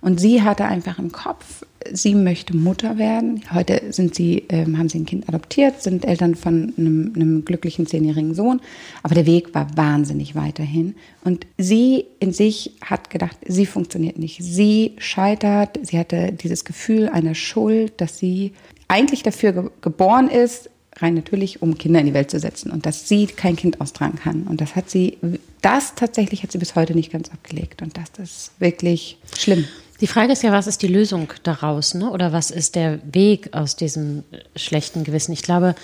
Und 0.00 0.20
sie 0.20 0.42
hatte 0.42 0.64
einfach 0.64 1.00
im 1.00 1.10
Kopf, 1.10 1.64
sie 1.92 2.14
möchte 2.14 2.56
Mutter 2.56 2.98
werden. 2.98 3.42
Heute 3.52 3.82
sind 3.90 4.14
sie, 4.14 4.44
ähm, 4.48 4.78
haben 4.78 4.88
sie 4.88 4.98
ein 4.98 5.06
Kind 5.06 5.28
adoptiert, 5.28 5.82
sind 5.82 6.04
Eltern 6.04 6.34
von 6.34 6.72
einem, 6.76 7.12
einem 7.14 7.44
glücklichen 7.44 7.86
zehnjährigen 7.86 8.34
Sohn. 8.34 8.60
Aber 9.02 9.14
der 9.14 9.26
Weg 9.26 9.54
war 9.54 9.68
wahnsinnig 9.76 10.34
weiterhin. 10.34 10.94
Und 11.24 11.46
sie 11.58 12.04
in 12.20 12.32
sich 12.32 12.72
hat 12.82 13.10
gedacht, 13.10 13.36
sie 13.46 13.66
funktioniert 13.66 14.18
nicht. 14.18 14.42
Sie 14.42 14.92
scheitert. 14.98 15.78
Sie 15.82 15.98
hatte 15.98 16.32
dieses 16.32 16.64
Gefühl 16.64 17.08
einer 17.08 17.34
Schuld, 17.34 18.00
dass 18.00 18.18
sie 18.18 18.52
eigentlich 18.88 19.22
dafür 19.22 19.52
ge 19.52 19.70
geboren 19.80 20.28
ist, 20.28 20.68
rein 20.96 21.14
natürlich, 21.14 21.62
um 21.62 21.78
Kinder 21.78 22.00
in 22.00 22.06
die 22.06 22.14
Welt 22.14 22.30
zu 22.30 22.38
setzen 22.38 22.70
und 22.70 22.86
dass 22.86 23.08
sie 23.08 23.26
kein 23.26 23.56
Kind 23.56 23.80
austragen 23.80 24.18
kann. 24.18 24.42
Und 24.44 24.60
das 24.60 24.76
hat 24.76 24.90
sie, 24.90 25.16
das 25.62 25.94
tatsächlich 25.94 26.42
hat 26.42 26.52
sie 26.52 26.58
bis 26.58 26.74
heute 26.74 26.94
nicht 26.94 27.10
ganz 27.12 27.30
abgelegt. 27.30 27.82
Und 27.82 27.96
das 27.96 28.10
ist 28.22 28.52
wirklich 28.58 29.18
schlimm. 29.36 29.64
Die 30.02 30.08
Frage 30.08 30.32
ist 30.32 30.42
ja, 30.42 30.50
was 30.50 30.66
ist 30.66 30.82
die 30.82 30.88
Lösung 30.88 31.32
daraus, 31.44 31.94
ne? 31.94 32.10
Oder 32.10 32.32
was 32.32 32.50
ist 32.50 32.74
der 32.74 32.98
Weg 33.12 33.54
aus 33.54 33.76
diesem 33.76 34.24
schlechten 34.56 35.04
Gewissen? 35.04 35.32
Ich 35.32 35.42
glaube, 35.42 35.76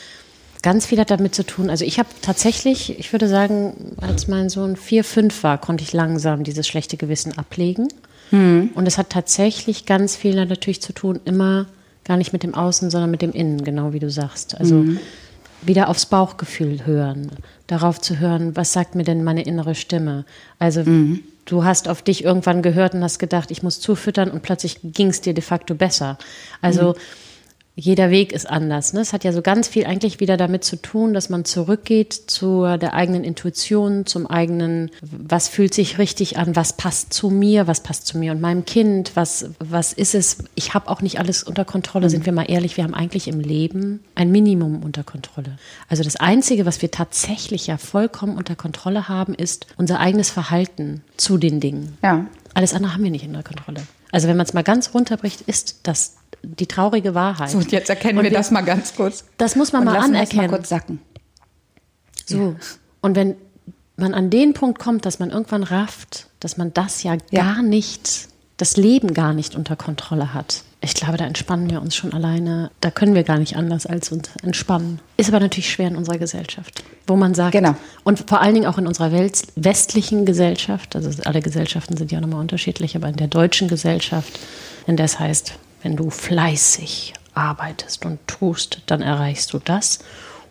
ganz 0.61 0.87
viel 0.87 0.99
hat 0.99 1.13
damit 1.13 1.37
zu 1.37 1.47
tun. 1.47 1.71
Also 1.71 1.85
ich 1.85 2.01
habe 2.01 2.09
tatsächlich, 2.21 2.99
ich 2.99 3.13
würde 3.13 3.29
sagen, 3.29 3.97
als 4.01 4.27
mein 4.27 4.49
Sohn 4.49 4.75
vier, 4.77 5.05
fünf 5.05 5.45
war, 5.45 5.57
konnte 5.59 5.85
ich 5.85 5.93
langsam 5.93 6.43
dieses 6.43 6.67
schlechte 6.67 6.97
Gewissen 6.97 7.39
ablegen. 7.39 7.87
Und 8.75 8.87
es 8.87 8.99
hat 8.99 9.11
tatsächlich 9.11 9.87
ganz 9.87 10.17
viel 10.17 10.35
natürlich 10.35 10.83
zu 10.83 10.93
tun, 10.93 11.21
immer 11.25 11.67
gar 12.05 12.17
nicht 12.17 12.33
mit 12.33 12.43
dem 12.43 12.55
Außen, 12.55 12.91
sondern 12.91 13.13
mit 13.13 13.23
dem 13.23 13.31
Innen, 13.33 13.63
genau 13.63 13.93
wie 13.93 14.01
du 14.01 14.11
sagst. 14.11 14.59
Also 14.59 14.85
wieder 15.63 15.89
aufs 15.89 16.07
Bauchgefühl 16.07 16.87
hören, 16.87 17.31
darauf 17.69 18.01
zu 18.01 18.19
hören, 18.19 18.57
was 18.57 18.73
sagt 18.73 18.97
mir 18.97 19.05
denn 19.05 19.23
meine 19.23 19.43
innere 19.43 19.77
Stimme? 19.77 20.25
Also 20.59 20.83
du 21.49 21.65
hast 21.65 21.89
auf 21.89 22.03
dich 22.03 22.25
irgendwann 22.25 22.63
gehört 22.63 22.95
und 22.95 23.03
hast 23.03 23.19
gedacht, 23.19 23.51
ich 23.51 23.63
muss 23.63 23.81
zufüttern 23.81 24.31
und 24.31 24.43
plötzlich 24.43 24.79
ging 24.83 25.09
es 25.09 25.21
dir 25.21 25.35
de 25.35 25.43
facto 25.43 25.75
besser. 25.75 26.19
Also 26.61 26.95
jeder 27.79 28.11
Weg 28.11 28.33
ist 28.33 28.51
anders. 28.51 28.93
Ne? 28.93 29.01
Es 29.01 29.13
hat 29.13 29.23
ja 29.23 29.33
so 29.33 29.41
ganz 29.41 29.69
viel 29.69 29.87
eigentlich 29.87 30.19
wieder 30.19 30.37
damit 30.37 30.65
zu 30.65 30.75
tun, 30.75 31.15
dass 31.15 31.29
man 31.29 31.45
zurückgeht 31.45 32.13
zu 32.13 32.63
der 32.63 32.93
eigenen 32.93 33.23
Intuition, 33.23 34.05
zum 34.05 34.27
eigenen, 34.27 34.91
was 35.01 35.47
fühlt 35.47 35.73
sich 35.73 35.97
richtig 35.97 36.39
an, 36.39 36.57
was 36.57 36.73
passt 36.73 37.13
zu 37.13 37.31
mir, 37.31 37.69
was 37.69 37.85
passt 37.85 38.09
zu 38.09 38.19
mir 38.19 38.33
und 38.33 38.41
meinem 38.41 38.65
Kind, 38.65 39.13
was, 39.15 39.51
was 39.61 39.93
ist 39.93 40.17
es. 40.17 40.39
Ich 40.57 40.75
habe 40.75 40.89
auch 40.89 41.03
nicht 41.03 41.21
alles 41.21 41.45
unter 41.45 41.65
Kontrolle, 41.65 42.11
sind 42.11 42.27
wir 42.27 42.33
mal 42.33 42.51
ehrlich, 42.51 42.77
wir 42.77 42.83
haben 42.83 42.95
eigentlich 42.95 43.29
im 43.29 43.39
Leben 43.39 44.01
ein 44.17 44.33
Minimum 44.33 44.83
unter 44.83 45.05
Kontrolle. 45.05 45.57
Also 45.89 46.03
das 46.03 46.17
Einzige, 46.17 46.67
was 46.67 46.83
wir 46.83 46.91
tatsächlich 46.91 47.69
ja 47.69 47.77
vollkommen 47.77 48.37
unter 48.37 48.57
Kontrolle 48.57 49.09
haben, 49.09 49.35
ist 49.35 49.69
unser 49.77 50.01
eigenes 50.01 50.31
Verhalten 50.31 51.05
zu 51.17 51.39
den 51.39 51.61
Dingen. 51.61 51.97
Ja. 52.03 52.27
Alles 52.55 52.75
andere 52.75 52.95
haben 52.95 53.05
wir 53.05 53.13
nicht 53.13 53.25
unter 53.25 53.45
Kontrolle. 53.45 53.83
Also 54.11 54.27
wenn 54.27 54.37
man 54.37 54.47
es 54.47 54.55
mal 54.55 54.65
ganz 54.65 54.95
runterbricht, 54.95 55.43
ist 55.43 55.81
das 55.85 56.15
die 56.43 56.67
traurige 56.67 57.15
Wahrheit. 57.15 57.51
So, 57.51 57.59
und 57.59 57.73
jetzt 57.73 57.89
erkennen 57.91 58.19
Und 58.19 58.25
wir 58.25 58.31
das 58.31 58.51
mal 58.51 58.63
ganz 58.63 58.95
kurz. 58.95 59.25
Das 59.39 59.57
muss 59.57 59.73
man 59.73 59.87
und 59.87 59.93
mal 59.95 59.99
anerkennen. 59.99 60.51
mal 60.51 60.57
kurz 60.57 60.69
sacken. 60.69 61.01
So. 62.27 62.57
Und 63.01 63.17
wenn 63.17 63.37
man 63.97 64.15
an 64.15 64.31
den 64.31 64.55
Punkt 64.55 64.79
kommt, 64.79 65.05
dass 65.07 65.19
man 65.19 65.31
irgendwann 65.31 65.63
rafft, 65.63 66.29
dass 66.41 66.57
man 66.57 66.73
das 66.75 67.03
ja, 67.03 67.15
Ja. 67.31 67.43
gar 67.43 67.63
nicht, 67.63 68.29
das 68.57 68.77
Leben 68.77 69.15
gar 69.15 69.33
nicht 69.33 69.55
unter 69.57 69.77
Kontrolle 69.77 70.35
hat. 70.35 70.63
Ich 70.81 70.95
glaube, 70.95 71.17
da 71.17 71.25
entspannen 71.27 71.69
wir 71.71 71.81
uns 71.83 71.97
schon 71.97 72.13
alleine. 72.13 72.71
Da 72.81 72.93
können 72.93 73.17
wir 73.17 73.25
gar 73.25 73.39
nicht 73.39 73.57
anders 73.57 73.85
als 73.87 74.13
uns 74.13 74.31
entspannen. 74.45 75.01
Ist 75.17 75.29
aber 75.29 75.41
natürlich 75.41 75.69
schwer 75.73 75.89
in 75.89 75.97
unserer 75.97 76.19
Gesellschaft, 76.19 76.85
wo 77.09 77.17
man 77.17 77.35
sagt, 77.35 77.51
Genau. 77.53 77.75
und 78.05 78.29
vor 78.29 78.41
allen 78.41 78.55
Dingen 78.55 78.67
auch 78.67 78.79
in 78.79 78.87
unserer 78.87 79.11
westlichen 79.57 80.25
Gesellschaft, 80.25 80.95
also 80.95 81.11
alle 81.25 81.41
Gesellschaften 81.43 81.97
sind 81.97 82.13
ja 82.13 82.21
nochmal 82.21 82.41
unterschiedlich, 82.41 82.95
aber 82.95 83.09
in 83.09 83.17
der 83.17 83.27
deutschen 83.27 83.67
Gesellschaft, 83.67 84.39
in 84.87 84.97
der 84.97 85.07
es 85.07 85.19
heißt, 85.19 85.55
wenn 85.83 85.97
du 85.97 86.11
fleißig 86.11 87.15
arbeitest 87.35 88.05
und 88.05 88.19
tust, 88.27 88.83
dann 88.87 89.01
erreichst 89.01 89.53
du 89.53 89.59
das. 89.59 90.01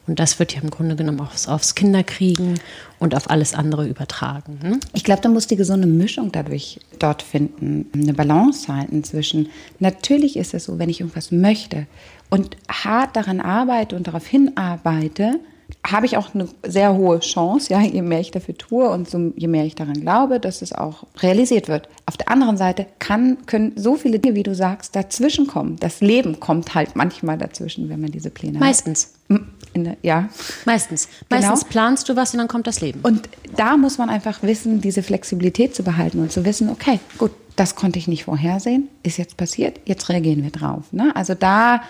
Und 0.08 0.20
das 0.20 0.40
wird 0.40 0.56
ja 0.56 0.62
im 0.62 0.70
Grunde 0.70 0.96
genommen 0.96 1.20
aufs, 1.20 1.50
aufs 1.50 1.76
Kinderkriegen 1.76 2.60
und 2.98 3.14
auf 3.14 3.30
alles 3.30 3.54
andere 3.54 3.86
übertragen. 3.88 4.60
Ne? 4.64 4.80
Ich 4.94 5.04
glaube, 5.04 5.22
da 5.22 5.28
muss 5.28 5.48
die 5.48 5.58
gesunde 5.58 5.88
Mischung 5.88 6.32
dadurch 6.32 6.80
dort 6.98 7.22
finden, 7.22 7.88
eine 7.94 8.14
Balance 8.14 8.74
halten 8.74 9.04
zwischen, 9.04 9.50
natürlich 9.80 10.38
ist 10.38 10.54
es 10.54 10.64
so, 10.64 10.80
wenn 10.80 10.90
ich 10.90 11.02
irgendwas 11.02 11.32
möchte 11.32 11.88
und 12.30 12.56
hart 12.70 13.18
daran 13.18 13.42
arbeite 13.42 13.98
und 13.98 14.08
darauf 14.08 14.26
hinarbeite, 14.26 15.42
habe 15.86 16.06
ich 16.06 16.18
auch 16.18 16.34
eine 16.34 16.48
sehr 16.66 16.96
hohe 16.96 17.20
Chance, 17.20 17.72
ja, 17.72 17.82
je 17.82 18.02
mehr 18.02 18.20
ich 18.20 18.32
dafür 18.32 18.58
tue 18.58 18.90
und 18.90 19.10
so, 19.10 19.32
je 19.36 19.48
mehr 19.48 19.66
ich 19.66 19.76
daran 19.76 20.02
glaube, 20.02 20.40
dass 20.40 20.62
es 20.62 20.74
auch 20.74 21.06
realisiert 21.20 21.68
wird. 21.68 21.88
Auf 22.06 22.18
der 22.18 22.30
anderen 22.30 22.58
Seite 22.58 22.86
kann, 23.00 23.46
können 23.46 23.74
so 23.76 23.96
viele 23.96 24.20
Dinge, 24.20 24.36
wie 24.36 24.44
du 24.44 24.56
sagst, 24.56 24.96
dazwischen 24.96 25.48
kommen. 25.48 25.78
Das 25.80 26.02
Leben 26.02 26.40
kommt 26.40 26.76
halt 26.76 26.96
manchmal 26.96 27.38
dazwischen, 27.38 27.90
wenn 27.90 28.02
man 28.02 28.12
diese 28.12 28.30
Pläne 28.30 28.60
Meistens. 28.60 29.14
hat. 29.30 29.42
Meistens. 29.76 29.98
ja. 30.02 30.30
Meistens. 30.66 31.08
Genau. 31.30 31.42
Meistens 31.42 31.66
planst 31.66 32.10
du 32.10 32.16
was 32.16 32.34
und 32.34 32.40
dann 32.40 32.48
kommt 32.48 32.68
das 32.68 32.82
Leben. 32.82 33.00
Und 33.04 33.30
da 33.56 33.78
muss 33.78 33.98
man 33.98 34.10
einfach 34.10 34.44
wissen, 34.44 34.82
diese 34.82 35.04
Flexibilität 35.04 35.76
zu 35.76 35.84
behalten 35.84 36.20
und 36.20 36.32
zu 36.32 36.44
wissen, 36.46 36.70
okay, 36.70 37.00
gut, 37.18 37.32
das 37.56 37.76
konnte 37.76 37.98
ich 37.98 38.08
nicht 38.08 38.26
vorhersehen, 38.26 38.88
ist 39.04 39.18
jetzt 39.18 39.36
passiert, 39.36 39.80
jetzt 39.86 40.10
reagieren 40.10 40.44
wir 40.44 40.52
drauf. 40.52 40.92
Ne? 40.92 41.16
Also 41.16 41.34
da 41.34 41.82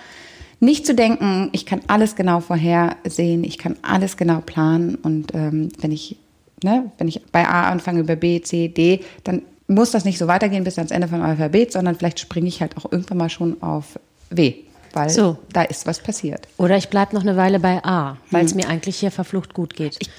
nicht 0.60 0.86
zu 0.86 0.96
denken, 0.96 1.50
ich 1.52 1.66
kann 1.66 1.82
alles 1.88 2.16
genau 2.16 2.40
vorhersehen, 2.40 3.44
ich 3.44 3.58
kann 3.58 3.76
alles 3.82 4.18
genau 4.18 4.42
planen 4.42 4.96
und 4.96 5.34
ähm, 5.34 5.70
wenn 5.80 5.92
ich 5.92 6.18
ne, 6.64 6.92
wenn 6.98 7.08
ich 7.08 7.22
bei 7.32 7.48
A 7.48 7.70
anfange 7.70 8.00
über 8.00 8.16
B, 8.16 8.42
C, 8.42 8.68
D, 8.68 9.02
dann 9.24 9.44
muss 9.68 9.92
das 9.92 10.06
nicht 10.06 10.18
so 10.18 10.28
weitergehen 10.28 10.64
bis 10.64 10.78
ans 10.78 10.92
Ende 10.92 11.08
vom 11.08 11.22
Alphabet, 11.22 11.72
sondern 11.72 11.96
vielleicht 11.96 12.20
springe 12.20 12.48
ich 12.48 12.62
halt 12.62 12.78
auch 12.78 12.92
irgendwann 12.92 13.18
mal 13.18 13.30
schon 13.30 13.62
auf 13.62 14.00
W, 14.30 14.56
weil 14.94 15.10
so. 15.10 15.38
da 15.52 15.64
ist 15.64 15.86
was 15.86 16.00
passiert. 16.00 16.48
Oder 16.58 16.78
ich 16.78 16.90
bleibe 16.90 17.16
noch 17.16 17.22
eine 17.22 17.36
Weile 17.36 17.60
bei 17.60 17.84
A, 17.84 18.18
weil 18.32 18.46
es 18.46 18.52
hm. 18.52 18.58
mir 18.58 18.70
eigentlich 18.70 18.98
hier 18.98 19.12
verflucht 19.12 19.54
gut 19.54 19.76
geht. 19.76 19.98
Ich 20.00 20.10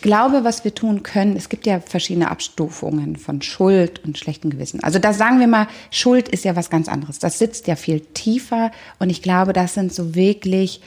glaube, 0.00 0.44
was 0.44 0.64
wir 0.64 0.74
tun 0.74 1.02
können, 1.02 1.36
es 1.36 1.48
gibt 1.48 1.66
ja 1.66 1.80
verschiedene 1.80 2.30
Abstufungen 2.30 3.16
von 3.16 3.42
Schuld 3.42 4.04
und 4.04 4.18
schlechtem 4.18 4.50
Gewissen. 4.50 4.82
Also 4.82 4.98
da 4.98 5.12
sagen 5.12 5.40
wir 5.40 5.46
mal, 5.46 5.68
Schuld 5.90 6.28
ist 6.28 6.44
ja 6.44 6.56
was 6.56 6.70
ganz 6.70 6.88
anderes. 6.88 7.18
Das 7.18 7.38
sitzt 7.38 7.66
ja 7.66 7.76
viel 7.76 8.00
tiefer 8.00 8.70
und 8.98 9.10
ich 9.10 9.22
glaube, 9.22 9.52
das 9.52 9.74
sind 9.74 9.92
so 9.92 10.14
wirklich 10.14 10.80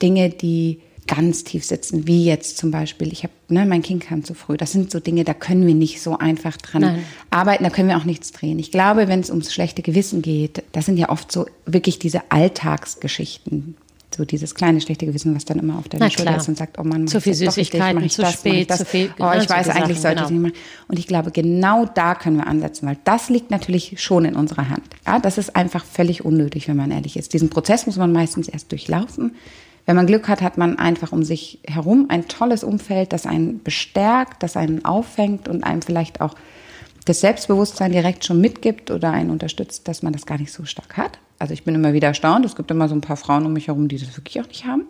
Dinge, 0.00 0.30
die 0.30 0.80
ganz 1.06 1.44
tief 1.44 1.64
sitzen, 1.64 2.06
wie 2.06 2.24
jetzt 2.24 2.58
zum 2.58 2.70
Beispiel, 2.70 3.12
ich 3.12 3.22
habe, 3.22 3.32
ne, 3.48 3.64
mein 3.64 3.82
Kind 3.82 4.02
kam 4.02 4.24
zu 4.24 4.34
früh. 4.34 4.56
Das 4.56 4.72
sind 4.72 4.90
so 4.90 5.00
Dinge, 5.00 5.24
da 5.24 5.34
können 5.34 5.66
wir 5.66 5.74
nicht 5.74 6.02
so 6.02 6.18
einfach 6.18 6.56
dran 6.56 6.82
Nein. 6.82 7.04
arbeiten, 7.30 7.64
da 7.64 7.70
können 7.70 7.88
wir 7.88 7.96
auch 7.96 8.04
nichts 8.04 8.32
drehen. 8.32 8.58
Ich 8.58 8.72
glaube, 8.72 9.08
wenn 9.08 9.20
es 9.20 9.30
ums 9.30 9.52
schlechte 9.52 9.82
Gewissen 9.82 10.22
geht, 10.22 10.64
das 10.72 10.86
sind 10.86 10.98
ja 10.98 11.08
oft 11.08 11.30
so 11.30 11.46
wirklich 11.64 11.98
diese 11.98 12.30
Alltagsgeschichten, 12.30 13.76
so 14.16 14.24
dieses 14.24 14.54
kleine 14.54 14.80
schlechte 14.80 15.06
Gewissen, 15.06 15.34
was 15.34 15.44
dann 15.44 15.58
immer 15.58 15.78
auf 15.78 15.88
deiner 15.88 16.10
Schulter 16.10 16.36
ist 16.36 16.48
und 16.48 16.56
sagt, 16.56 16.78
oh 16.78 16.84
Mann, 16.84 17.06
zu 17.06 17.20
viel 17.20 17.34
Süßigkeiten, 17.34 17.98
richtig, 17.98 18.16
zu 18.16 18.22
das, 18.22 18.34
spät, 18.34 18.72
zu 18.72 18.84
viel. 18.84 19.10
Oh, 19.18 19.30
ich 19.40 19.48
weiß 19.48 19.68
eigentlich, 19.68 20.00
sollte 20.00 20.16
genau. 20.16 20.26
ich 20.26 20.30
nicht 20.32 20.42
machen. 20.42 20.54
Und 20.88 20.98
ich 20.98 21.06
glaube, 21.06 21.30
genau 21.30 21.84
da 21.86 22.14
können 22.14 22.36
wir 22.38 22.46
ansetzen, 22.46 22.86
weil 22.86 22.98
das 23.04 23.28
liegt 23.28 23.50
natürlich 23.50 24.00
schon 24.02 24.24
in 24.24 24.34
unserer 24.34 24.68
Hand. 24.68 24.84
Ja, 25.06 25.18
das 25.18 25.38
ist 25.38 25.54
einfach 25.54 25.84
völlig 25.84 26.24
unnötig, 26.24 26.68
wenn 26.68 26.76
man 26.76 26.90
ehrlich 26.90 27.16
ist. 27.16 27.32
Diesen 27.32 27.50
Prozess 27.50 27.86
muss 27.86 27.96
man 27.96 28.12
meistens 28.12 28.48
erst 28.48 28.72
durchlaufen. 28.72 29.34
Wenn 29.84 29.94
man 29.94 30.06
Glück 30.06 30.28
hat, 30.28 30.42
hat 30.42 30.58
man 30.58 30.78
einfach 30.78 31.12
um 31.12 31.22
sich 31.22 31.60
herum 31.66 32.06
ein 32.08 32.26
tolles 32.26 32.64
Umfeld, 32.64 33.12
das 33.12 33.24
einen 33.24 33.62
bestärkt, 33.62 34.42
das 34.42 34.56
einen 34.56 34.84
auffängt 34.84 35.46
und 35.48 35.62
einem 35.62 35.80
vielleicht 35.80 36.20
auch 36.20 36.34
das 37.04 37.20
Selbstbewusstsein 37.20 37.92
direkt 37.92 38.24
schon 38.24 38.40
mitgibt 38.40 38.90
oder 38.90 39.12
einen 39.12 39.30
unterstützt, 39.30 39.86
dass 39.86 40.02
man 40.02 40.12
das 40.12 40.26
gar 40.26 40.38
nicht 40.38 40.52
so 40.52 40.64
stark 40.64 40.96
hat. 40.96 41.20
Also 41.38 41.52
ich 41.54 41.64
bin 41.64 41.74
immer 41.74 41.92
wieder 41.92 42.08
erstaunt. 42.08 42.44
Es 42.44 42.56
gibt 42.56 42.70
immer 42.70 42.88
so 42.88 42.94
ein 42.94 43.00
paar 43.00 43.16
Frauen 43.16 43.46
um 43.46 43.52
mich 43.52 43.68
herum, 43.68 43.88
die 43.88 43.98
das 43.98 44.16
wirklich 44.16 44.40
auch 44.40 44.48
nicht 44.48 44.64
haben. 44.64 44.84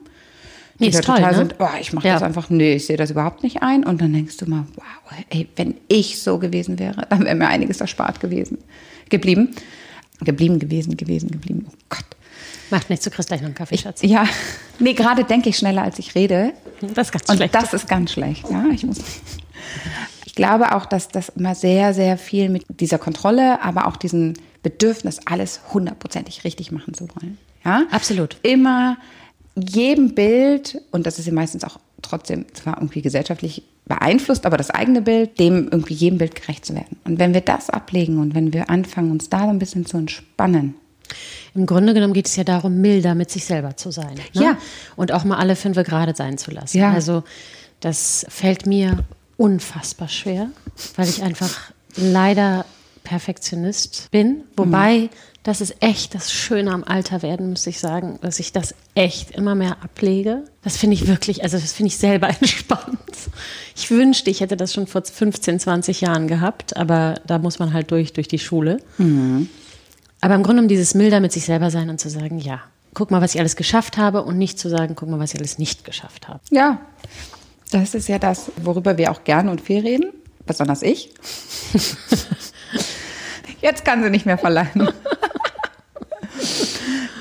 Die 0.79 0.85
nee, 0.85 0.89
ist 0.91 1.05
total 1.05 1.23
toll, 1.23 1.31
ne? 1.31 1.37
sind, 1.37 1.55
oh, 1.59 1.69
ich 1.81 1.93
mache 1.95 2.07
ja. 2.07 2.15
das 2.15 2.23
einfach, 2.23 2.51
nee, 2.51 2.75
ich 2.75 2.87
sehe 2.87 2.99
das 2.99 3.11
überhaupt 3.11 3.43
nicht 3.43 3.63
ein. 3.63 3.85
Und 3.85 4.01
dann 4.01 4.13
denkst 4.13 4.37
du 4.37 4.47
mal, 4.49 4.67
wow, 4.75 5.19
ey, 5.31 5.49
wenn 5.57 5.75
ich 5.89 6.23
so 6.23 6.39
gewesen 6.39 6.79
wäre, 6.79 7.07
dann 7.09 7.25
wäre 7.25 7.35
mir 7.35 7.49
einiges 7.49 7.81
erspart 7.81 8.21
gewesen, 8.21 8.59
geblieben. 9.09 9.55
Geblieben, 10.21 10.59
gewesen, 10.59 10.97
gewesen, 10.97 11.31
geblieben. 11.31 11.67
Oh 11.69 11.75
Gott. 11.89 12.05
Macht 12.71 12.91
nichts, 12.91 13.05
du 13.05 13.11
kriegst 13.11 13.29
gleich 13.29 13.41
noch 13.41 13.47
einen 13.47 13.55
Kaffee, 13.55 13.79
Schatz. 13.79 14.03
Ja, 14.03 14.27
nee, 14.79 14.93
gerade 14.93 15.25
denke 15.25 15.49
ich 15.49 15.57
schneller, 15.57 15.83
als 15.83 15.99
ich 15.99 16.15
rede. 16.15 16.53
Das 16.81 17.09
ist 17.09 17.13
ganz 17.13 17.29
Und 17.29 17.37
schlecht. 17.37 17.55
das 17.55 17.73
ist 17.73 17.89
ganz 17.89 18.13
schlecht, 18.13 18.51
ja. 18.51 18.65
Ich 18.73 18.85
muss 18.85 18.99
glaube 20.37 20.75
auch, 20.75 20.87
dass 20.87 21.09
das 21.09 21.31
immer 21.31 21.57
sehr, 21.57 21.93
sehr 21.93 22.17
viel 22.17 22.49
mit 22.49 22.65
dieser 22.69 22.99
Kontrolle, 22.99 23.61
aber 23.63 23.89
auch 23.89 23.97
diesem 23.97 24.35
Bedürfnis, 24.67 25.21
alles 25.27 25.61
hundertprozentig 25.73 26.43
richtig 26.43 26.73
machen 26.73 26.93
zu 26.93 27.07
wollen. 27.15 27.39
Ja? 27.65 27.85
Absolut. 27.93 28.37
Immer 28.43 28.99
jedem 29.55 30.17
Bild, 30.17 30.83
und 30.91 31.07
das 31.07 31.21
ist 31.21 31.27
ja 31.27 31.33
meistens 31.33 31.63
auch 31.63 31.79
trotzdem 32.03 32.47
zwar 32.53 32.79
irgendwie 32.79 33.01
gesellschaftlich 33.01 33.63
beeinflusst, 33.85 34.45
aber 34.45 34.57
das 34.57 34.71
eigene 34.71 35.03
Bild, 35.03 35.39
dem 35.39 35.69
irgendwie 35.71 35.95
jedem 35.95 36.19
Bild 36.19 36.35
gerecht 36.35 36.67
zu 36.67 36.75
werden. 36.75 36.97
Und 37.05 37.21
wenn 37.21 37.33
wir 37.33 37.43
das 37.43 37.71
ablegen 37.71 38.19
und 38.19 38.35
wenn 38.35 38.53
wir 38.53 38.69
anfangen, 38.69 39.13
uns 39.13 39.31
da 39.31 39.43
so 39.45 39.51
ein 39.51 39.61
bisschen 39.61 39.87
zu 39.87 39.99
entspannen, 39.99 40.75
im 41.55 41.65
Grunde 41.65 41.95
genommen 41.95 42.13
geht 42.13 42.27
es 42.27 42.35
ja 42.35 42.43
darum, 42.43 42.81
milder 42.81 43.15
mit 43.15 43.31
sich 43.31 43.45
selber 43.45 43.77
zu 43.77 43.93
sein. 43.93 44.15
Ne? 44.35 44.43
Ja. 44.43 44.59
Und 44.97 45.13
auch 45.13 45.23
mal 45.23 45.37
alle 45.37 45.55
fünf 45.55 45.77
gerade 45.77 46.17
sein 46.17 46.39
zu 46.39 46.51
lassen. 46.51 46.79
Ja. 46.79 46.91
Also 46.91 47.23
das 47.79 48.27
fällt 48.29 48.67
mir 48.67 49.05
unfassbar 49.37 50.09
schwer, 50.09 50.51
weil 50.97 51.09
ich 51.09 51.23
einfach 51.23 51.71
leider 51.95 52.67
Perfektionist 53.07 54.09
bin. 54.11 54.43
Wobei, 54.57 54.99
mhm. 54.99 55.09
das 55.45 55.61
ist 55.61 55.77
echt 55.81 56.15
das 56.15 56.33
Schöne 56.33 56.73
am 56.73 56.83
Alter 56.83 57.23
werden, 57.23 57.51
muss 57.51 57.67
ich 57.69 57.79
sagen, 57.79 58.19
dass 58.21 58.41
ich 58.41 58.53
das 58.53 58.75
echt 58.97 59.31
immer 59.31 59.55
mehr 59.55 59.77
ablege. 59.83 60.45
Das 60.63 60.77
finde 60.77 60.95
ich 60.95 61.07
wirklich, 61.07 61.45
also 61.45 61.57
das 61.57 61.73
finde 61.73 61.89
ich 61.89 61.97
selber 61.97 62.29
entspannt. 62.41 62.99
Ich 63.77 63.91
wünschte, 63.91 64.29
ich 64.29 64.41
hätte 64.41 64.57
das 64.57 64.75
schon 64.75 64.89
vor 64.89 65.05
15, 65.05 65.61
20 65.61 66.01
Jahren 66.01 66.27
gehabt, 66.27 66.77
aber 66.77 67.15
da 67.27 67.39
muss 67.39 67.61
man 67.61 67.73
halt 67.73 67.93
durch, 67.93 68.13
durch 68.13 68.29
die 68.29 68.41
Schule. 68.41 68.79
Mhm. 68.99 69.49
Aber 70.21 70.35
im 70.35 70.43
Grunde 70.43 70.63
um 70.63 70.69
dieses 70.69 70.95
milder 70.95 71.21
mit 71.21 71.31
sich 71.31 71.45
selber 71.45 71.71
sein 71.71 71.89
und 71.91 72.01
zu 72.01 72.11
sagen, 72.11 72.39
ja, 72.39 72.61
guck 72.95 73.13
mal, 73.13 73.21
was 73.21 73.35
ich 73.35 73.41
alles 73.41 73.55
geschafft 73.55 73.99
habe 73.99 74.25
und 74.25 74.39
nicht 74.39 74.59
zu 74.59 74.69
sagen, 74.69 74.97
guck 74.97 75.09
mal, 75.09 75.21
was 75.21 75.33
ich 75.33 75.39
alles 75.39 75.59
nicht 75.59 75.85
geschafft 75.85 76.27
habe. 76.27 76.41
Ja, 76.51 76.81
das 77.71 77.95
ist 77.95 78.09
ja 78.09 78.19
das, 78.19 78.51
worüber 78.57 78.99
wir 78.99 79.13
auch 79.13 79.23
gerne 79.23 79.51
und 79.51 79.61
viel 79.61 79.81
reden, 79.81 80.13
besonders 80.47 80.83
ich. 80.83 81.11
Jetzt 83.61 83.85
kann 83.85 84.03
sie 84.03 84.11
nicht 84.11 84.27
mehr 84.27 84.39
verleihen. 84.39 84.89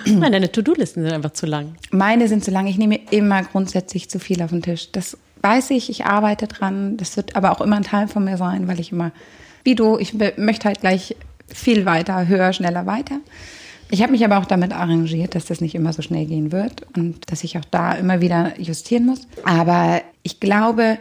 Nein, 0.06 0.32
deine 0.32 0.52
To-Do-Listen 0.52 1.04
sind 1.04 1.14
einfach 1.14 1.34
zu 1.34 1.46
lang. 1.46 1.76
Meine 1.92 2.28
sind 2.28 2.44
zu 2.44 2.52
lang. 2.52 2.68
Ich 2.68 2.78
nehme 2.78 3.00
immer 3.12 3.44
grundsätzlich 3.44 4.10
zu 4.10 4.20
viel 4.20 4.42
auf 4.42 4.52
den 4.52 4.62
Tisch. 4.62 4.92
Das 4.92 5.18
weiß 5.42 5.72
ich, 5.72 5.90
ich 5.90 6.06
arbeite 6.06 6.48
dran. 6.48 6.98
Das 6.98 7.18
wird 7.18 7.36
aber 7.36 7.52
auch 7.52 7.62
immer 7.62 7.78
ein 7.78 7.84
Teil 7.84 8.08
von 8.08 8.24
mir 8.24 8.38
sein, 8.38 8.68
weil 8.68 8.80
ich 8.80 8.92
immer, 8.92 9.12
wie 9.64 9.76
du, 9.76 9.98
ich 9.98 10.14
möchte 10.38 10.68
halt 10.68 10.82
gleich 10.82 11.16
viel 11.48 11.86
weiter, 11.86 12.28
höher, 12.28 12.54
schneller 12.54 12.86
weiter. 12.86 13.20
Ich 13.92 14.02
habe 14.02 14.12
mich 14.12 14.26
aber 14.26 14.40
auch 14.40 14.46
damit 14.46 14.74
arrangiert, 14.74 15.36
dass 15.36 15.46
das 15.46 15.62
nicht 15.62 15.76
immer 15.76 15.94
so 15.94 16.02
schnell 16.02 16.26
gehen 16.26 16.52
wird 16.52 16.86
und 16.96 17.32
dass 17.32 17.44
ich 17.44 17.58
auch 17.58 17.66
da 17.70 17.94
immer 17.94 18.20
wieder 18.20 18.60
justieren 18.60 19.06
muss. 19.06 19.28
Aber 19.44 20.02
ich 20.24 20.40
glaube, 20.40 20.98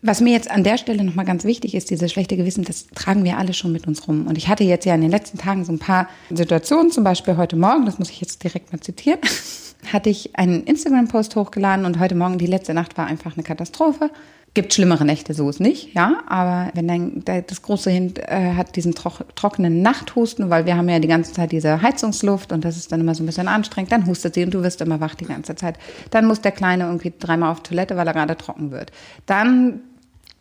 was 0.00 0.20
mir 0.20 0.32
jetzt 0.32 0.50
an 0.50 0.62
der 0.62 0.78
Stelle 0.78 1.02
nochmal 1.02 1.24
ganz 1.24 1.44
wichtig 1.44 1.74
ist, 1.74 1.90
dieses 1.90 2.12
schlechte 2.12 2.36
Gewissen, 2.36 2.64
das 2.64 2.86
tragen 2.88 3.24
wir 3.24 3.36
alle 3.36 3.52
schon 3.52 3.72
mit 3.72 3.88
uns 3.88 4.06
rum. 4.06 4.26
Und 4.28 4.38
ich 4.38 4.48
hatte 4.48 4.62
jetzt 4.62 4.86
ja 4.86 4.94
in 4.94 5.00
den 5.00 5.10
letzten 5.10 5.38
Tagen 5.38 5.64
so 5.64 5.72
ein 5.72 5.80
paar 5.80 6.08
Situationen, 6.30 6.92
zum 6.92 7.02
Beispiel 7.02 7.36
heute 7.36 7.56
Morgen, 7.56 7.84
das 7.84 7.98
muss 7.98 8.10
ich 8.10 8.20
jetzt 8.20 8.44
direkt 8.44 8.72
mal 8.72 8.80
zitieren, 8.80 9.18
hatte 9.92 10.08
ich 10.08 10.36
einen 10.36 10.62
Instagram-Post 10.64 11.34
hochgeladen 11.34 11.84
und 11.84 11.98
heute 11.98 12.14
Morgen, 12.14 12.38
die 12.38 12.46
letzte 12.46 12.74
Nacht 12.74 12.96
war 12.96 13.06
einfach 13.06 13.36
eine 13.36 13.42
Katastrophe. 13.42 14.10
Gibt 14.54 14.72
schlimmere 14.72 15.04
Nächte, 15.04 15.34
so 15.34 15.48
ist 15.50 15.60
nicht, 15.60 15.94
ja. 15.94 16.22
Aber 16.26 16.70
wenn 16.74 16.88
dein, 16.88 17.22
das 17.46 17.60
große 17.62 17.90
Kind 17.90 18.18
äh, 18.18 18.54
hat 18.54 18.76
diesen 18.76 18.94
trock, 18.94 19.24
trockenen 19.36 19.82
Nachthusten, 19.82 20.48
weil 20.48 20.64
wir 20.64 20.76
haben 20.76 20.88
ja 20.88 20.98
die 21.00 21.08
ganze 21.08 21.32
Zeit 21.32 21.52
diese 21.52 21.82
Heizungsluft 21.82 22.52
und 22.52 22.64
das 22.64 22.76
ist 22.76 22.90
dann 22.90 23.00
immer 23.00 23.14
so 23.14 23.22
ein 23.22 23.26
bisschen 23.26 23.46
anstrengend, 23.46 23.92
dann 23.92 24.06
hustet 24.06 24.34
sie 24.34 24.44
und 24.44 24.54
du 24.54 24.62
wirst 24.62 24.80
immer 24.80 25.00
wach 25.00 25.14
die 25.16 25.26
ganze 25.26 25.54
Zeit. 25.54 25.76
Dann 26.10 26.24
muss 26.24 26.40
der 26.40 26.52
Kleine 26.52 26.84
irgendwie 26.84 27.12
dreimal 27.16 27.52
auf 27.52 27.62
Toilette, 27.62 27.96
weil 27.96 28.06
er 28.06 28.14
gerade 28.14 28.36
trocken 28.36 28.70
wird. 28.70 28.90
Dann 29.26 29.80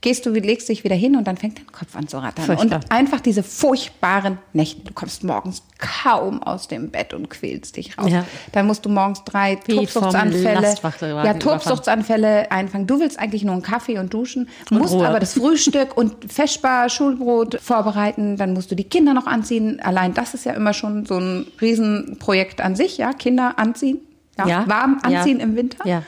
gehst 0.08 0.26
du, 0.26 0.30
legst 0.30 0.70
dich 0.70 0.86
wieder 0.86 0.96
hin 0.96 1.18
und 1.18 1.28
dann 1.28 1.36
fängt 1.36 1.58
dein 1.58 1.68
Kopf 1.68 1.94
an 1.96 2.08
zu 2.08 2.18
rattern. 2.18 2.46
Furchtbar. 2.46 2.80
Und 2.80 2.92
einfach 2.92 3.20
diese 3.20 3.44
furchtbaren 3.44 4.38
Nächte. 4.54 4.82
Du 4.86 4.94
kommst 4.94 5.26
morgens 5.26 5.64
kaum 5.80 6.42
aus 6.42 6.70
dem 6.70 6.92
Bett 6.92 7.14
und 7.14 7.30
quälst 7.30 7.76
dich 7.76 7.98
raus. 7.98 8.10
Ja. 8.10 8.26
Dann 8.54 8.68
musst 8.68 8.86
du 8.86 8.90
morgens 8.90 9.26
drei 9.26 9.56
Tobsuchtsanfälle, 9.56 10.76
ja, 11.02 11.34
Tobsuchtsanfälle 11.34 12.50
einfangen. 12.52 12.88
Du 12.88 13.02
willst 13.02 13.20
eigentlich 13.20 13.44
nur 13.44 13.52
einen 13.54 13.64
Kaffee 13.64 14.00
und 14.00 14.14
duschen, 14.14 14.48
und 14.72 14.80
musst 14.80 14.94
Ruhe. 14.94 15.06
aber 15.06 15.20
das 15.20 15.34
Frühstück 15.34 15.98
und 15.98 16.32
Feschbar, 16.32 16.88
Schulbrot 16.88 17.60
vorbereiten. 17.62 18.38
Dann 18.38 18.54
musst 18.54 18.72
du 18.72 18.76
die 18.76 18.86
Kinder 18.86 19.14
noch 19.14 19.28
anziehen. 19.28 19.82
Allein 19.82 20.14
das 20.14 20.34
ist 20.34 20.46
ja 20.46 20.54
immer 20.54 20.72
schon 20.72 21.06
so 21.06 21.18
ein 21.20 21.48
Riesenprojekt 21.60 22.62
an 22.62 22.78
sich, 22.78 22.98
ja, 22.98 23.12
Kinder 23.12 23.60
anziehen. 23.60 24.00
Ja, 24.38 24.48
ja. 24.48 24.64
warm 24.68 25.00
anziehen 25.02 25.40
ja. 25.40 25.44
im 25.44 25.56
Winter. 25.58 25.86
Ja. 25.86 26.04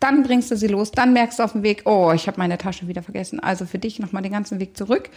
Dann 0.00 0.22
bringst 0.22 0.50
du 0.50 0.56
sie 0.56 0.66
los, 0.66 0.92
dann 0.92 1.12
merkst 1.12 1.38
du 1.38 1.42
auf 1.42 1.52
dem 1.52 1.62
Weg, 1.62 1.82
oh, 1.84 2.10
ich 2.14 2.26
habe 2.26 2.38
meine 2.38 2.56
Tasche 2.56 2.88
wieder 2.88 3.02
vergessen. 3.02 3.38
Also 3.38 3.66
für 3.66 3.78
dich 3.78 3.98
nochmal 3.98 4.22
den 4.22 4.32
ganzen 4.32 4.58
Weg 4.58 4.74
zurück. 4.74 5.10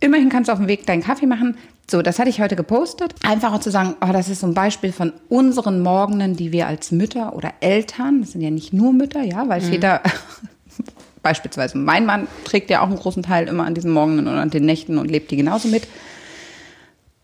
Immerhin 0.00 0.30
kannst 0.30 0.48
du 0.48 0.52
auf 0.52 0.58
dem 0.58 0.66
Weg 0.66 0.86
deinen 0.86 1.02
Kaffee 1.02 1.26
machen. 1.26 1.58
So, 1.90 2.00
das 2.00 2.18
hatte 2.18 2.30
ich 2.30 2.40
heute 2.40 2.56
gepostet. 2.56 3.14
Einfach 3.22 3.52
auch 3.52 3.60
zu 3.60 3.70
sagen, 3.70 3.96
oh, 4.00 4.12
das 4.12 4.30
ist 4.30 4.40
so 4.40 4.46
ein 4.46 4.54
Beispiel 4.54 4.92
von 4.92 5.12
unseren 5.28 5.82
Morgenen, 5.82 6.36
die 6.36 6.52
wir 6.52 6.66
als 6.66 6.90
Mütter 6.90 7.36
oder 7.36 7.52
Eltern, 7.60 8.22
das 8.22 8.32
sind 8.32 8.40
ja 8.40 8.50
nicht 8.50 8.72
nur 8.72 8.94
Mütter, 8.94 9.22
ja, 9.22 9.46
weil 9.46 9.60
mhm. 9.60 9.66
Väter 9.66 10.00
beispielsweise 11.22 11.76
mein 11.76 12.06
Mann 12.06 12.26
trägt 12.44 12.70
ja 12.70 12.80
auch 12.80 12.86
einen 12.86 12.96
großen 12.96 13.22
Teil 13.22 13.46
immer 13.46 13.66
an 13.66 13.74
diesen 13.74 13.90
Morgenen 13.90 14.26
und 14.26 14.38
an 14.38 14.48
den 14.48 14.64
Nächten 14.64 14.96
und 14.96 15.10
lebt 15.10 15.30
die 15.30 15.36
genauso 15.36 15.68
mit. 15.68 15.86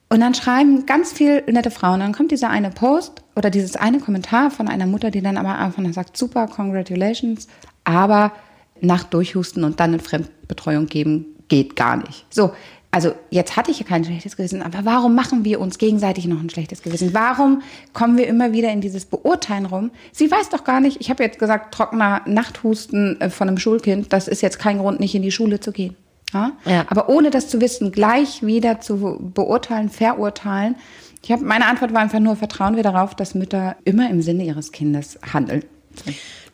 Und 0.08 0.20
dann 0.20 0.34
schreiben 0.34 0.86
ganz 0.86 1.12
viele 1.12 1.42
nette 1.50 1.70
Frauen. 1.70 2.00
Dann 2.00 2.12
kommt 2.12 2.30
dieser 2.30 2.48
eine 2.48 2.70
Post 2.70 3.22
oder 3.34 3.50
dieses 3.50 3.76
eine 3.76 3.98
Kommentar 3.98 4.50
von 4.50 4.68
einer 4.68 4.86
Mutter, 4.86 5.10
die 5.10 5.20
dann 5.20 5.36
aber 5.36 5.58
einfach 5.58 5.82
sagt, 5.92 6.16
super, 6.16 6.46
congratulations. 6.46 7.48
aber 7.84 8.32
Nacht 8.80 9.14
durchhusten 9.14 9.64
und 9.64 9.80
dann 9.80 9.94
eine 9.94 10.00
Fremdbetreuung 10.00 10.86
geben, 10.86 11.26
geht 11.48 11.76
gar 11.76 11.96
nicht. 11.96 12.26
So, 12.28 12.52
also 12.90 13.12
jetzt 13.30 13.56
hatte 13.56 13.70
ich 13.70 13.78
ja 13.78 13.86
kein 13.86 14.04
schlechtes 14.04 14.36
Gewissen, 14.36 14.62
aber 14.62 14.84
warum 14.84 15.14
machen 15.14 15.44
wir 15.44 15.60
uns 15.60 15.78
gegenseitig 15.78 16.26
noch 16.26 16.40
ein 16.40 16.50
schlechtes 16.50 16.82
Gewissen? 16.82 17.12
Warum 17.12 17.62
kommen 17.92 18.16
wir 18.16 18.26
immer 18.26 18.52
wieder 18.52 18.70
in 18.72 18.80
dieses 18.80 19.04
Beurteilen 19.04 19.66
rum? 19.66 19.90
Sie 20.12 20.30
weiß 20.30 20.50
doch 20.50 20.64
gar 20.64 20.80
nicht, 20.80 21.00
ich 21.00 21.10
habe 21.10 21.22
jetzt 21.22 21.38
gesagt, 21.38 21.74
trockener 21.74 22.22
Nachthusten 22.26 23.20
äh, 23.20 23.30
von 23.30 23.48
einem 23.48 23.58
Schulkind, 23.58 24.12
das 24.12 24.28
ist 24.28 24.40
jetzt 24.40 24.58
kein 24.58 24.78
Grund, 24.78 25.00
nicht 25.00 25.14
in 25.14 25.22
die 25.22 25.32
Schule 25.32 25.60
zu 25.60 25.72
gehen. 25.72 25.96
Ja? 26.32 26.52
ja. 26.64 26.84
Aber 26.88 27.08
ohne 27.08 27.30
das 27.30 27.48
zu 27.48 27.60
wissen, 27.60 27.92
gleich 27.92 28.44
wieder 28.44 28.80
zu 28.80 29.18
beurteilen, 29.20 29.88
verurteilen. 29.88 30.76
Ich 31.22 31.32
habe 31.32 31.44
meine 31.44 31.66
Antwort 31.66 31.92
war 31.92 32.00
einfach 32.00 32.20
nur, 32.20 32.36
vertrauen 32.36 32.76
wir 32.76 32.82
darauf, 32.82 33.14
dass 33.14 33.34
Mütter 33.34 33.76
immer 33.84 34.10
im 34.10 34.22
Sinne 34.22 34.44
ihres 34.44 34.72
Kindes 34.72 35.18
handeln. 35.32 35.64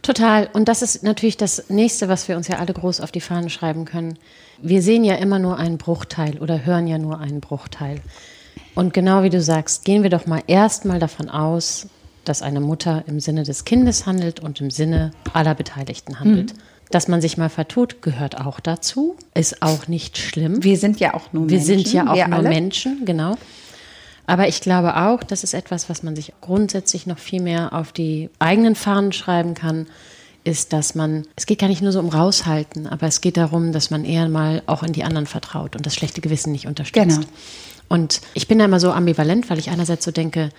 Total. 0.02 0.48
Und 0.52 0.68
das 0.68 0.82
ist 0.82 1.02
natürlich 1.02 1.36
das 1.36 1.68
nächste, 1.68 2.08
was 2.08 2.26
wir 2.28 2.36
uns 2.36 2.48
ja 2.48 2.58
alle 2.58 2.72
groß 2.72 3.00
auf 3.00 3.12
die 3.12 3.20
Fahnen 3.20 3.50
schreiben 3.50 3.84
können. 3.84 4.18
Wir 4.60 4.82
sehen 4.82 5.04
ja 5.04 5.14
immer 5.14 5.38
nur 5.38 5.58
einen 5.58 5.78
Bruchteil 5.78 6.38
oder 6.38 6.64
hören 6.64 6.86
ja 6.86 6.98
nur 6.98 7.18
einen 7.18 7.40
Bruchteil. 7.40 8.00
Und 8.74 8.94
genau 8.94 9.22
wie 9.22 9.30
du 9.30 9.40
sagst, 9.40 9.84
gehen 9.84 10.02
wir 10.02 10.10
doch 10.10 10.26
mal 10.26 10.42
erstmal 10.46 10.98
davon 10.98 11.28
aus, 11.28 11.88
dass 12.24 12.42
eine 12.42 12.60
Mutter 12.60 13.04
im 13.06 13.20
Sinne 13.20 13.42
des 13.42 13.64
Kindes 13.64 14.06
handelt 14.06 14.40
und 14.40 14.60
im 14.60 14.70
Sinne 14.70 15.12
aller 15.32 15.54
Beteiligten 15.54 16.20
handelt. 16.20 16.54
Mhm. 16.54 16.58
Dass 16.92 17.08
man 17.08 17.20
sich 17.20 17.36
mal 17.36 17.48
vertut, 17.48 18.02
gehört 18.02 18.40
auch 18.40 18.60
dazu. 18.60 19.16
Ist 19.34 19.62
auch 19.62 19.88
nicht 19.88 20.18
schlimm. 20.18 20.62
Wir 20.62 20.76
sind 20.76 21.00
ja 21.00 21.14
auch 21.14 21.32
nur 21.32 21.46
Menschen. 21.46 21.58
Wir 21.58 21.64
sind 21.64 21.92
ja 21.92 22.06
auch 22.06 22.28
nur 22.28 22.38
alle. 22.38 22.48
Menschen, 22.48 23.04
genau. 23.04 23.36
Aber 24.26 24.46
ich 24.46 24.60
glaube 24.60 24.96
auch, 24.96 25.24
das 25.24 25.42
ist 25.42 25.54
etwas, 25.54 25.88
was 25.88 26.02
man 26.02 26.14
sich 26.14 26.32
grundsätzlich 26.40 27.06
noch 27.06 27.18
viel 27.18 27.42
mehr 27.42 27.72
auf 27.72 27.92
die 27.92 28.30
eigenen 28.38 28.74
Fahnen 28.76 29.12
schreiben 29.12 29.54
kann, 29.54 29.86
ist, 30.44 30.72
dass 30.72 30.94
man, 30.94 31.26
es 31.36 31.46
geht 31.46 31.60
gar 31.60 31.68
nicht 31.68 31.82
nur 31.82 31.92
so 31.92 31.98
um 32.00 32.08
raushalten, 32.08 32.86
aber 32.86 33.06
es 33.06 33.20
geht 33.20 33.36
darum, 33.36 33.72
dass 33.72 33.90
man 33.90 34.04
eher 34.04 34.28
mal 34.28 34.62
auch 34.66 34.82
in 34.82 34.92
die 34.92 35.04
anderen 35.04 35.26
vertraut 35.26 35.76
und 35.76 35.86
das 35.86 35.94
schlechte 35.94 36.20
Gewissen 36.20 36.52
nicht 36.52 36.66
unterstützt. 36.66 37.08
Genau. 37.08 37.26
Und 37.88 38.20
ich 38.34 38.48
bin 38.48 38.58
da 38.58 38.64
immer 38.64 38.80
so 38.80 38.90
ambivalent, 38.90 39.50
weil 39.50 39.58
ich 39.58 39.70
einerseits 39.70 40.04
so 40.04 40.10
denke, 40.10 40.50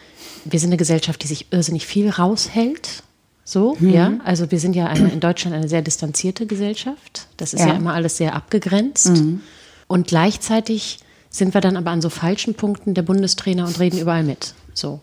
wir 0.45 0.59
sind 0.59 0.69
eine 0.69 0.77
Gesellschaft, 0.77 1.23
die 1.23 1.27
sich 1.27 1.47
irrsinnig 1.51 1.85
viel 1.85 2.09
raushält. 2.09 3.03
So, 3.45 3.75
mhm. 3.79 3.89
ja. 3.89 4.13
Also 4.23 4.51
wir 4.51 4.59
sind 4.59 4.75
ja 4.75 4.87
eine, 4.87 5.09
in 5.09 5.19
Deutschland 5.19 5.55
eine 5.55 5.67
sehr 5.67 5.81
distanzierte 5.81 6.45
Gesellschaft. 6.45 7.27
Das 7.37 7.53
ist 7.53 7.61
ja, 7.61 7.69
ja 7.69 7.73
immer 7.73 7.93
alles 7.93 8.17
sehr 8.17 8.35
abgegrenzt. 8.35 9.09
Mhm. 9.09 9.41
Und 9.87 10.07
gleichzeitig 10.07 10.99
sind 11.29 11.53
wir 11.53 11.61
dann 11.61 11.77
aber 11.77 11.91
an 11.91 12.01
so 12.01 12.09
falschen 12.09 12.53
Punkten 12.53 12.93
der 12.93 13.01
Bundestrainer 13.01 13.65
und 13.65 13.79
reden 13.79 13.99
überall 13.99 14.23
mit. 14.23 14.53
So. 14.73 15.01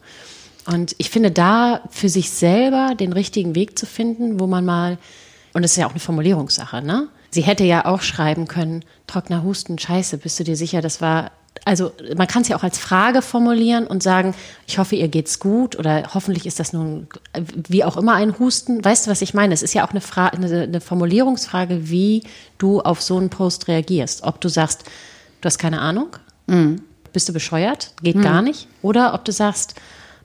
Und 0.67 0.95
ich 0.99 1.11
finde 1.11 1.31
da 1.31 1.83
für 1.91 2.09
sich 2.09 2.31
selber 2.31 2.95
den 2.99 3.13
richtigen 3.13 3.55
Weg 3.55 3.79
zu 3.79 3.87
finden, 3.87 4.41
wo 4.41 4.47
man 4.47 4.65
mal, 4.65 4.99
und 5.53 5.63
das 5.63 5.73
ist 5.73 5.77
ja 5.77 5.87
auch 5.87 5.91
eine 5.91 6.01
Formulierungssache, 6.01 6.83
ne? 6.83 7.09
Sie 7.33 7.43
hätte 7.43 7.63
ja 7.63 7.85
auch 7.85 8.03
schreiben 8.03 8.49
können, 8.49 8.85
trockener 9.07 9.45
Husten, 9.45 9.79
scheiße, 9.79 10.19
bist 10.19 10.41
du 10.41 10.45
dir 10.45 10.57
sicher, 10.57 10.83
das 10.83 11.01
war, 11.01 11.31
also 11.65 11.93
man 12.17 12.27
kann 12.27 12.43
es 12.43 12.49
ja 12.49 12.57
auch 12.57 12.63
als 12.63 12.79
Frage 12.79 13.23
formulieren 13.23 13.87
und 13.87 14.03
sagen, 14.03 14.35
ich 14.67 14.79
hoffe, 14.79 14.97
ihr 14.97 15.09
geht's 15.09 15.39
gut 15.39 15.79
oder 15.79 16.15
hoffentlich 16.15 16.47
ist 16.47 16.61
das 16.61 16.73
nun 16.73 17.09
wie 17.69 17.85
auch 17.85 17.97
immer 17.97 18.15
ein 18.15 18.39
Husten. 18.39 18.85
Weißt 18.85 19.07
du, 19.07 19.11
was 19.11 19.23
ich 19.23 19.35
meine? 19.35 19.53
Es 19.53 19.63
ist 19.63 19.75
ja 19.75 19.87
auch 19.87 19.91
eine, 19.91 20.01
Frage, 20.01 20.37
eine, 20.37 20.63
eine 20.63 20.81
Formulierungsfrage, 20.81 21.91
wie 21.91 22.23
du 22.59 22.81
auf 22.81 23.03
so 23.03 23.19
einen 23.19 23.31
Post 23.31 23.69
reagierst. 23.69 24.23
Ob 24.23 24.41
du 24.41 24.49
sagst, 24.49 24.85
du 25.41 25.47
hast 25.47 25.59
keine 25.59 25.81
Ahnung, 25.81 26.17
mhm. 26.47 26.83
bist 27.13 27.29
du 27.29 27.33
bescheuert, 27.33 27.93
geht 28.03 28.17
mhm. 28.17 28.23
gar 28.23 28.43
nicht. 28.43 28.69
Oder 28.83 29.15
ob 29.15 29.25
du 29.25 29.33
sagst, 29.33 29.75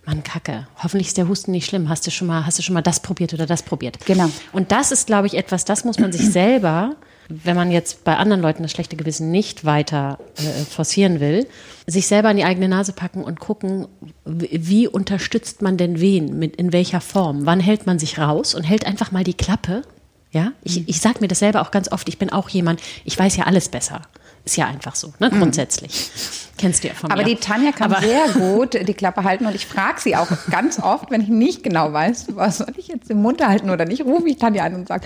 Mann, 0.05 0.23
Kacke, 0.23 0.67
hoffentlich 0.83 1.07
ist 1.07 1.17
der 1.17 1.27
Husten 1.27 1.51
nicht 1.51 1.65
schlimm. 1.65 1.89
Hast 1.89 2.05
du 2.05 2.11
schon 2.11 2.27
mal, 2.27 2.45
hast 2.45 2.59
du 2.59 2.63
schon 2.63 2.75
mal 2.75 2.81
das 2.81 2.99
probiert 2.99 3.33
oder 3.33 3.47
das 3.47 3.63
probiert? 3.63 4.05
Genau. 4.05 4.29
Und 4.53 4.71
das 4.71 4.91
ist, 4.91 5.07
glaube 5.07 5.27
ich, 5.27 5.33
etwas, 5.33 5.65
das 5.65 5.83
muss 5.83 5.99
man 5.99 6.11
sich 6.11 6.31
selber, 6.31 6.95
wenn 7.29 7.55
man 7.55 7.71
jetzt 7.71 8.03
bei 8.03 8.17
anderen 8.17 8.41
Leuten 8.41 8.63
das 8.63 8.71
schlechte 8.71 8.95
Gewissen 8.95 9.31
nicht 9.31 9.65
weiter 9.65 10.19
äh, 10.37 10.63
forcieren 10.65 11.19
will, 11.19 11.47
sich 11.87 12.07
selber 12.07 12.29
an 12.29 12.37
die 12.37 12.43
eigene 12.43 12.67
Nase 12.67 12.93
packen 12.93 13.23
und 13.23 13.39
gucken, 13.39 13.87
wie 14.25 14.87
unterstützt 14.87 15.61
man 15.61 15.77
denn 15.77 15.99
wen, 15.99 16.37
mit, 16.37 16.55
in 16.55 16.73
welcher 16.73 17.01
Form? 17.01 17.45
Wann 17.45 17.59
hält 17.59 17.85
man 17.85 17.99
sich 17.99 18.19
raus 18.19 18.55
und 18.55 18.63
hält 18.63 18.85
einfach 18.85 19.11
mal 19.11 19.23
die 19.23 19.33
Klappe? 19.33 19.83
Ja, 20.31 20.51
ich, 20.63 20.87
ich 20.89 20.99
sage 20.99 21.19
mir 21.21 21.27
das 21.27 21.39
selber 21.39 21.61
auch 21.61 21.71
ganz 21.71 21.91
oft. 21.91 22.09
Ich 22.09 22.17
bin 22.17 22.29
auch 22.29 22.49
jemand, 22.49 22.81
ich 23.05 23.17
weiß 23.17 23.37
ja 23.37 23.45
alles 23.45 23.69
besser. 23.69 24.01
Ist 24.45 24.57
ja 24.57 24.67
einfach 24.67 24.95
so, 24.95 25.11
ne? 25.19 25.31
grundsätzlich. 25.31 26.11
Mhm. 26.13 26.45
Kennst 26.57 26.83
du 26.83 26.87
ja 26.87 26.93
von 26.93 27.09
mir. 27.09 27.15
Aber 27.15 27.23
die 27.23 27.35
Tanja 27.35 27.71
kann 27.71 27.91
Aber 27.91 28.01
sehr 28.01 28.29
gut 28.33 28.75
die 28.87 28.93
Klappe 28.93 29.23
halten 29.23 29.45
und 29.45 29.55
ich 29.55 29.65
frage 29.65 29.99
sie 29.99 30.15
auch 30.15 30.27
ganz 30.49 30.79
oft, 30.79 31.11
wenn 31.11 31.21
ich 31.21 31.27
nicht 31.27 31.63
genau 31.63 31.91
weiß, 31.91 32.27
was 32.35 32.59
soll 32.59 32.73
ich 32.77 32.87
jetzt 32.87 33.09
im 33.09 33.21
Mund 33.21 33.45
halten 33.45 33.69
oder 33.69 33.85
nicht, 33.85 34.05
rufe 34.05 34.29
ich 34.29 34.37
Tanja 34.37 34.63
an 34.63 34.75
und 34.75 34.87
sage, 34.87 35.05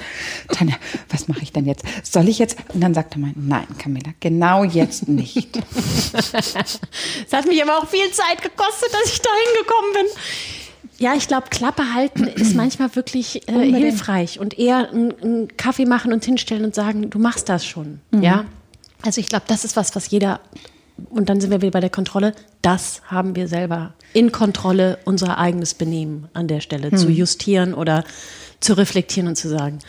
Tanja, 0.49 0.75
was 1.09 1.27
mache 1.27 1.41
ich 1.41 1.53
denn 1.53 1.65
jetzt? 1.65 1.83
Soll 2.03 2.27
ich 2.27 2.37
jetzt? 2.37 2.57
Und 2.73 2.81
dann 2.81 2.93
sagt 2.93 3.15
er 3.15 3.19
mal, 3.19 3.31
nein, 3.35 3.65
Camilla, 3.79 4.11
genau 4.19 4.63
jetzt 4.63 5.07
nicht. 5.07 5.57
Es 6.11 7.33
hat 7.33 7.47
mich 7.47 7.61
aber 7.61 7.77
auch 7.77 7.87
viel 7.87 8.09
Zeit 8.11 8.41
gekostet, 8.41 8.89
dass 8.91 9.13
ich 9.13 9.21
da 9.21 9.29
hingekommen 9.45 9.93
bin. 9.93 10.05
Ja, 10.97 11.13
ich 11.15 11.27
glaube, 11.27 11.47
Klappe 11.49 11.93
halten 11.93 12.25
ist 12.25 12.55
manchmal 12.55 12.93
wirklich 12.95 13.47
äh, 13.47 13.71
hilfreich 13.71 14.39
und 14.39 14.59
eher 14.59 14.89
einen 14.89 15.47
Kaffee 15.55 15.85
machen 15.85 16.11
und 16.11 16.25
hinstellen 16.25 16.65
und 16.65 16.75
sagen, 16.75 17.09
du 17.09 17.19
machst 17.19 17.47
das 17.47 17.65
schon. 17.65 18.01
Mhm. 18.11 18.21
Ja, 18.23 18.45
also 19.01 19.21
ich 19.21 19.29
glaube, 19.29 19.45
das 19.47 19.65
ist 19.65 19.75
was, 19.75 19.95
was 19.95 20.09
jeder, 20.09 20.39
und 21.09 21.29
dann 21.29 21.39
sind 21.39 21.51
wir 21.51 21.61
wieder 21.61 21.71
bei 21.71 21.79
der 21.79 21.89
Kontrolle, 21.89 22.33
das 22.61 23.01
haben 23.05 23.35
wir 23.35 23.47
selber 23.47 23.93
in 24.13 24.31
Kontrolle, 24.31 24.99
unser 25.05 25.37
eigenes 25.37 25.73
Benehmen 25.73 26.27
an 26.33 26.47
der 26.47 26.61
Stelle 26.61 26.91
hm. 26.91 26.97
zu 26.97 27.09
justieren 27.09 27.73
oder 27.73 28.03
zu 28.59 28.73
reflektieren 28.73 29.27
und 29.27 29.35
zu 29.35 29.47
sagen, 29.47 29.79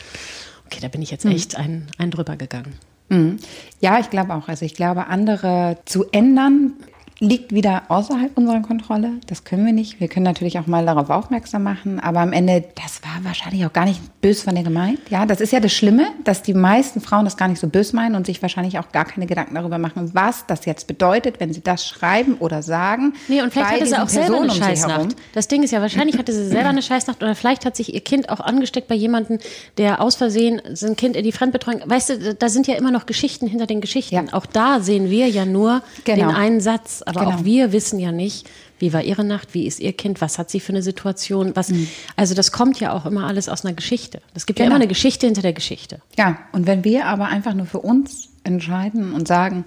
okay, 0.66 0.79
da 0.81 0.88
bin 0.88 1.03
ich 1.03 1.11
jetzt 1.11 1.25
hm. 1.25 1.33
echt 1.33 1.57
ein, 1.57 1.88
ein 1.99 2.11
drüber 2.11 2.37
gegangen. 2.37 2.75
Hm. 3.09 3.38
Ja, 3.81 3.99
ich 3.99 4.11
glaube 4.11 4.35
auch. 4.35 4.49
Also 4.49 4.64
ich 4.64 4.75
glaube, 4.75 5.09
andere 5.09 5.79
zu 5.85 6.05
ändern, 6.12 6.75
liegt 7.21 7.53
wieder 7.53 7.83
außerhalb 7.89 8.37
unserer 8.37 8.61
Kontrolle. 8.61 9.13
Das 9.27 9.45
können 9.45 9.67
wir 9.67 9.75
nicht. 9.75 10.01
Wir 10.01 10.09
können 10.09 10.25
natürlich 10.25 10.59
auch 10.59 10.67
mal 10.67 10.87
darauf 10.87 11.11
aufmerksam 11.11 11.63
machen, 11.63 12.01
aber 12.01 12.21
am 12.21 12.33
Ende, 12.33 12.65
das 12.83 13.03
war 13.03 13.23
wahrscheinlich 13.23 13.67
auch 13.67 13.73
gar 13.75 13.85
nicht 13.85 14.01
bös 14.23 14.41
von 14.41 14.55
dir 14.55 14.63
gemeint. 14.63 14.99
Ja, 15.11 15.27
das 15.27 15.43
ist 15.43 15.53
ja 15.53 15.61
das 15.61 15.73
Schlimme, 15.73 16.07
dass 16.25 16.43
die 16.43 16.55
meisten 16.55 17.03
Frauen 17.03 17.27
das 17.27 17.37
gar 17.37 17.49
nicht 17.49 17.61
so 17.61 17.69
bös 17.69 17.93
meinen 17.93 18.15
und 18.15 18.25
sich 18.25 18.41
wahrscheinlich 18.41 18.79
auch 18.79 18.91
gar 18.91 19.05
keine 19.05 19.27
Gedanken 19.27 19.55
darüber 19.55 19.77
machen, 19.77 20.11
was 20.15 20.47
das 20.47 20.65
jetzt 20.65 20.87
bedeutet, 20.87 21.41
wenn 21.41 21.53
sie 21.53 21.63
das 21.63 21.87
schreiben 21.87 22.37
oder 22.39 22.63
sagen. 22.63 23.13
Nee, 23.29 23.43
und 23.43 23.53
vielleicht 23.53 23.73
hatte 23.73 23.87
sie 23.87 23.97
auch 23.97 24.09
selber 24.09 24.39
Personen 24.39 24.51
eine 24.51 24.59
Scheißnacht. 24.59 25.17
Das 25.35 25.47
Ding 25.47 25.63
ist 25.63 25.73
ja, 25.73 25.83
wahrscheinlich 25.83 26.17
hatte 26.17 26.33
sie 26.33 26.47
selber 26.47 26.71
eine 26.71 26.83
Scheißnacht 26.83 27.23
oder 27.23 27.35
vielleicht 27.35 27.67
hat 27.67 27.77
sich 27.77 27.93
ihr 27.93 28.01
Kind 28.01 28.31
auch 28.31 28.41
angesteckt 28.41 28.89
bei 28.89 28.95
jemandem, 28.95 29.39
der 29.77 30.01
aus 30.01 30.15
Versehen 30.15 30.63
sein 30.73 30.97
Kind 30.97 31.17
in 31.17 31.25
die 31.25 31.33
Fremdbetreuung, 31.33 31.83
weißt 31.85 32.11
du, 32.11 32.35
da 32.35 32.49
sind 32.49 32.67
ja 32.67 32.77
immer 32.77 32.91
noch 32.91 33.05
Geschichten 33.05 33.47
hinter 33.47 33.67
den 33.67 33.83
Geschichten. 33.83 34.15
Ja. 34.15 34.25
Auch 34.33 34.47
da 34.47 34.81
sehen 34.81 35.11
wir 35.11 35.29
ja 35.29 35.45
nur 35.45 35.83
genau. 36.05 36.29
den 36.29 36.35
einen 36.35 36.61
Satz 36.63 37.03
aber 37.11 37.27
genau. 37.27 37.38
auch 37.38 37.44
wir 37.44 37.73
wissen 37.73 37.99
ja 37.99 38.12
nicht, 38.12 38.49
wie 38.79 38.92
war 38.92 39.03
ihre 39.03 39.25
Nacht, 39.25 39.55
wie 39.55 39.66
ist 39.66 39.81
ihr 39.81 39.92
Kind, 39.92 40.20
was 40.20 40.38
hat 40.38 40.51
sie 40.51 40.61
für 40.61 40.73
eine 40.73 40.83
Situation, 40.83 41.55
was, 41.55 41.68
mhm. 41.68 41.88
also 42.16 42.35
das 42.35 42.53
kommt 42.53 42.81
ja 42.81 42.92
auch 42.92 43.07
immer 43.07 43.27
alles 43.27 43.49
aus 43.49 43.64
einer 43.64 43.75
Geschichte. 43.75 44.23
Es 44.35 44.46
gibt 44.46 44.59
genau. 44.59 44.66
ja 44.66 44.70
immer 44.70 44.83
eine 44.83 44.88
Geschichte 44.88 45.27
hinter 45.27 45.42
der 45.42 45.53
Geschichte. 45.53 46.01
Ja, 46.16 46.38
und 46.53 46.66
wenn 46.66 46.85
wir 46.85 47.07
aber 47.07 47.27
einfach 47.27 47.55
nur 47.55 47.66
für 47.66 47.81
uns 47.81 48.29
entscheiden 48.44 49.12
und 49.12 49.29
sagen, 49.29 49.64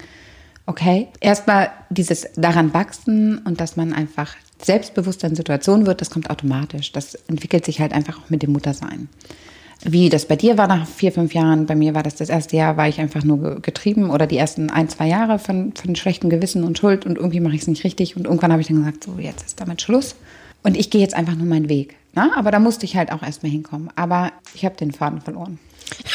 okay, 0.66 1.10
erstmal 1.20 1.72
dieses 1.90 2.28
daran 2.36 2.74
wachsen 2.74 3.40
und 3.40 3.60
dass 3.60 3.76
man 3.76 3.94
einfach 3.94 4.36
selbstbewusster 4.62 5.28
in 5.28 5.36
Situationen 5.36 5.86
wird, 5.86 6.02
das 6.02 6.10
kommt 6.10 6.30
automatisch. 6.30 6.92
Das 6.92 7.16
entwickelt 7.16 7.66
sich 7.66 7.82
halt 7.82 7.94
einfach 7.94 8.20
auch 8.20 8.30
mit 8.30 8.44
dem 8.44 8.54
Muttersein 8.54 9.10
wie 9.86 10.10
das 10.10 10.28
bei 10.28 10.36
dir 10.36 10.58
war 10.58 10.68
nach 10.68 10.88
vier, 10.88 11.12
fünf 11.12 11.34
Jahren. 11.34 11.66
Bei 11.66 11.76
mir 11.76 11.94
war 11.94 12.04
das 12.04 12.16
das 12.16 12.30
erste 12.30 12.56
Jahr, 12.56 12.78
war 12.78 12.88
ich 12.88 13.00
einfach 13.00 13.24
nur 13.24 13.62
getrieben 13.62 14.10
oder 14.10 14.28
die 14.28 14.38
ersten 14.38 14.70
ein, 14.70 14.90
zwei 14.90 15.08
Jahre 15.08 15.40
von, 15.40 15.74
von 15.74 15.96
schlechtem 15.96 16.30
Gewissen 16.30 16.64
und 16.64 16.78
Schuld 16.78 17.06
und 17.06 17.18
irgendwie 17.18 17.40
mache 17.40 17.56
ich 17.56 17.62
es 17.62 17.68
nicht 17.68 17.84
richtig 17.84 18.16
und 18.16 18.26
irgendwann 18.26 18.52
habe 18.52 18.62
ich 18.62 18.68
dann 18.68 18.78
gesagt, 18.78 19.04
so 19.04 19.18
jetzt 19.20 19.46
ist 19.46 19.60
damit 19.60 19.82
Schluss 19.82 20.16
und 20.64 20.78
ich 20.78 20.90
gehe 20.90 21.02
jetzt 21.02 21.14
einfach 21.14 21.36
nur 21.36 21.46
meinen 21.46 21.70
Weg. 21.70 21.96
Na? 22.14 22.32
Aber 22.36 22.52
da 22.52 22.60
musste 22.60 22.86
ich 22.86 22.96
halt 22.96 23.12
auch 23.12 23.22
erstmal 23.22 23.52
hinkommen. 23.52 23.90
Aber 23.96 24.32
ich 24.54 24.66
habe 24.66 24.76
den 24.76 24.92
Faden 24.92 25.22
verloren. 25.22 25.60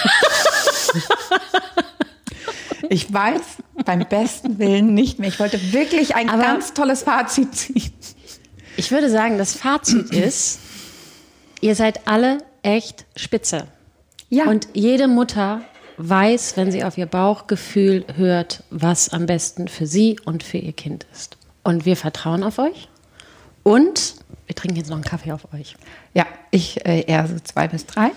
ich 2.88 3.12
weiß 3.12 3.42
beim 3.85 4.07
besten 4.09 4.59
Willen 4.59 4.94
nicht 4.94 5.18
mehr. 5.18 5.28
Ich 5.28 5.38
wollte 5.38 5.61
wirklich 5.72 6.14
ein 6.14 6.31
Aber 6.31 6.42
ganz 6.42 6.72
tolles 6.72 7.02
Fazit 7.02 7.54
ziehen. 7.54 7.92
Ich 8.76 8.90
würde 8.90 9.11
sagen, 9.11 9.38
das 9.38 9.54
Fazit 9.54 10.11
ist, 10.11 10.61
ihr 11.61 11.74
seid 11.74 12.07
alle 12.07 12.38
echt 12.62 13.06
spitze. 13.16 13.66
Ja. 14.28 14.44
Und 14.44 14.68
jede 14.74 15.08
Mutter 15.08 15.62
weiß, 15.98 16.56
wenn 16.56 16.70
sie 16.70 16.84
auf 16.84 16.96
ihr 16.96 17.06
Bauchgefühl 17.06 18.04
hört, 18.14 18.62
was 18.70 19.08
am 19.08 19.26
besten 19.26 19.68
für 19.68 19.86
sie 19.86 20.18
und 20.24 20.42
für 20.42 20.58
ihr 20.58 20.72
Kind 20.72 21.06
ist. 21.12 21.36
Und 21.64 21.84
wir 21.84 21.96
vertrauen 21.96 22.42
auf 22.42 22.58
euch. 22.58 22.88
Und 23.62 24.14
wir 24.46 24.54
trinken 24.54 24.76
jetzt 24.76 24.88
noch 24.88 24.96
einen 24.96 25.04
Kaffee 25.04 25.32
auf 25.32 25.52
euch. 25.52 25.76
Ja, 26.14 26.26
ich 26.50 26.84
äh, 26.86 27.02
eher 27.02 27.26
so 27.26 27.34
zwei 27.42 27.68
bis 27.68 27.84
drei. 27.84 28.10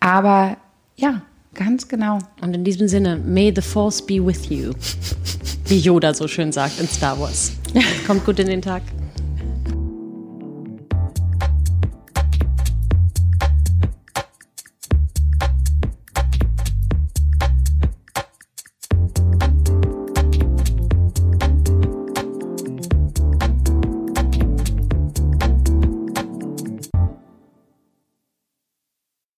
Aber 0.00 0.56
ja, 0.96 1.22
ganz 1.54 1.88
genau. 1.88 2.18
Und 2.40 2.54
in 2.54 2.64
diesem 2.64 2.88
Sinne, 2.88 3.16
may 3.16 3.52
the 3.54 3.62
force 3.62 4.04
be 4.04 4.24
with 4.24 4.48
you. 4.50 4.72
Wie 5.66 5.78
Yoda 5.78 6.12
so 6.12 6.28
schön 6.28 6.52
sagt 6.52 6.80
in 6.80 6.88
Star 6.88 7.18
Wars. 7.18 7.52
Kommt 8.06 8.24
gut 8.26 8.38
in 8.38 8.48
den 8.48 8.60
Tag. 8.60 8.82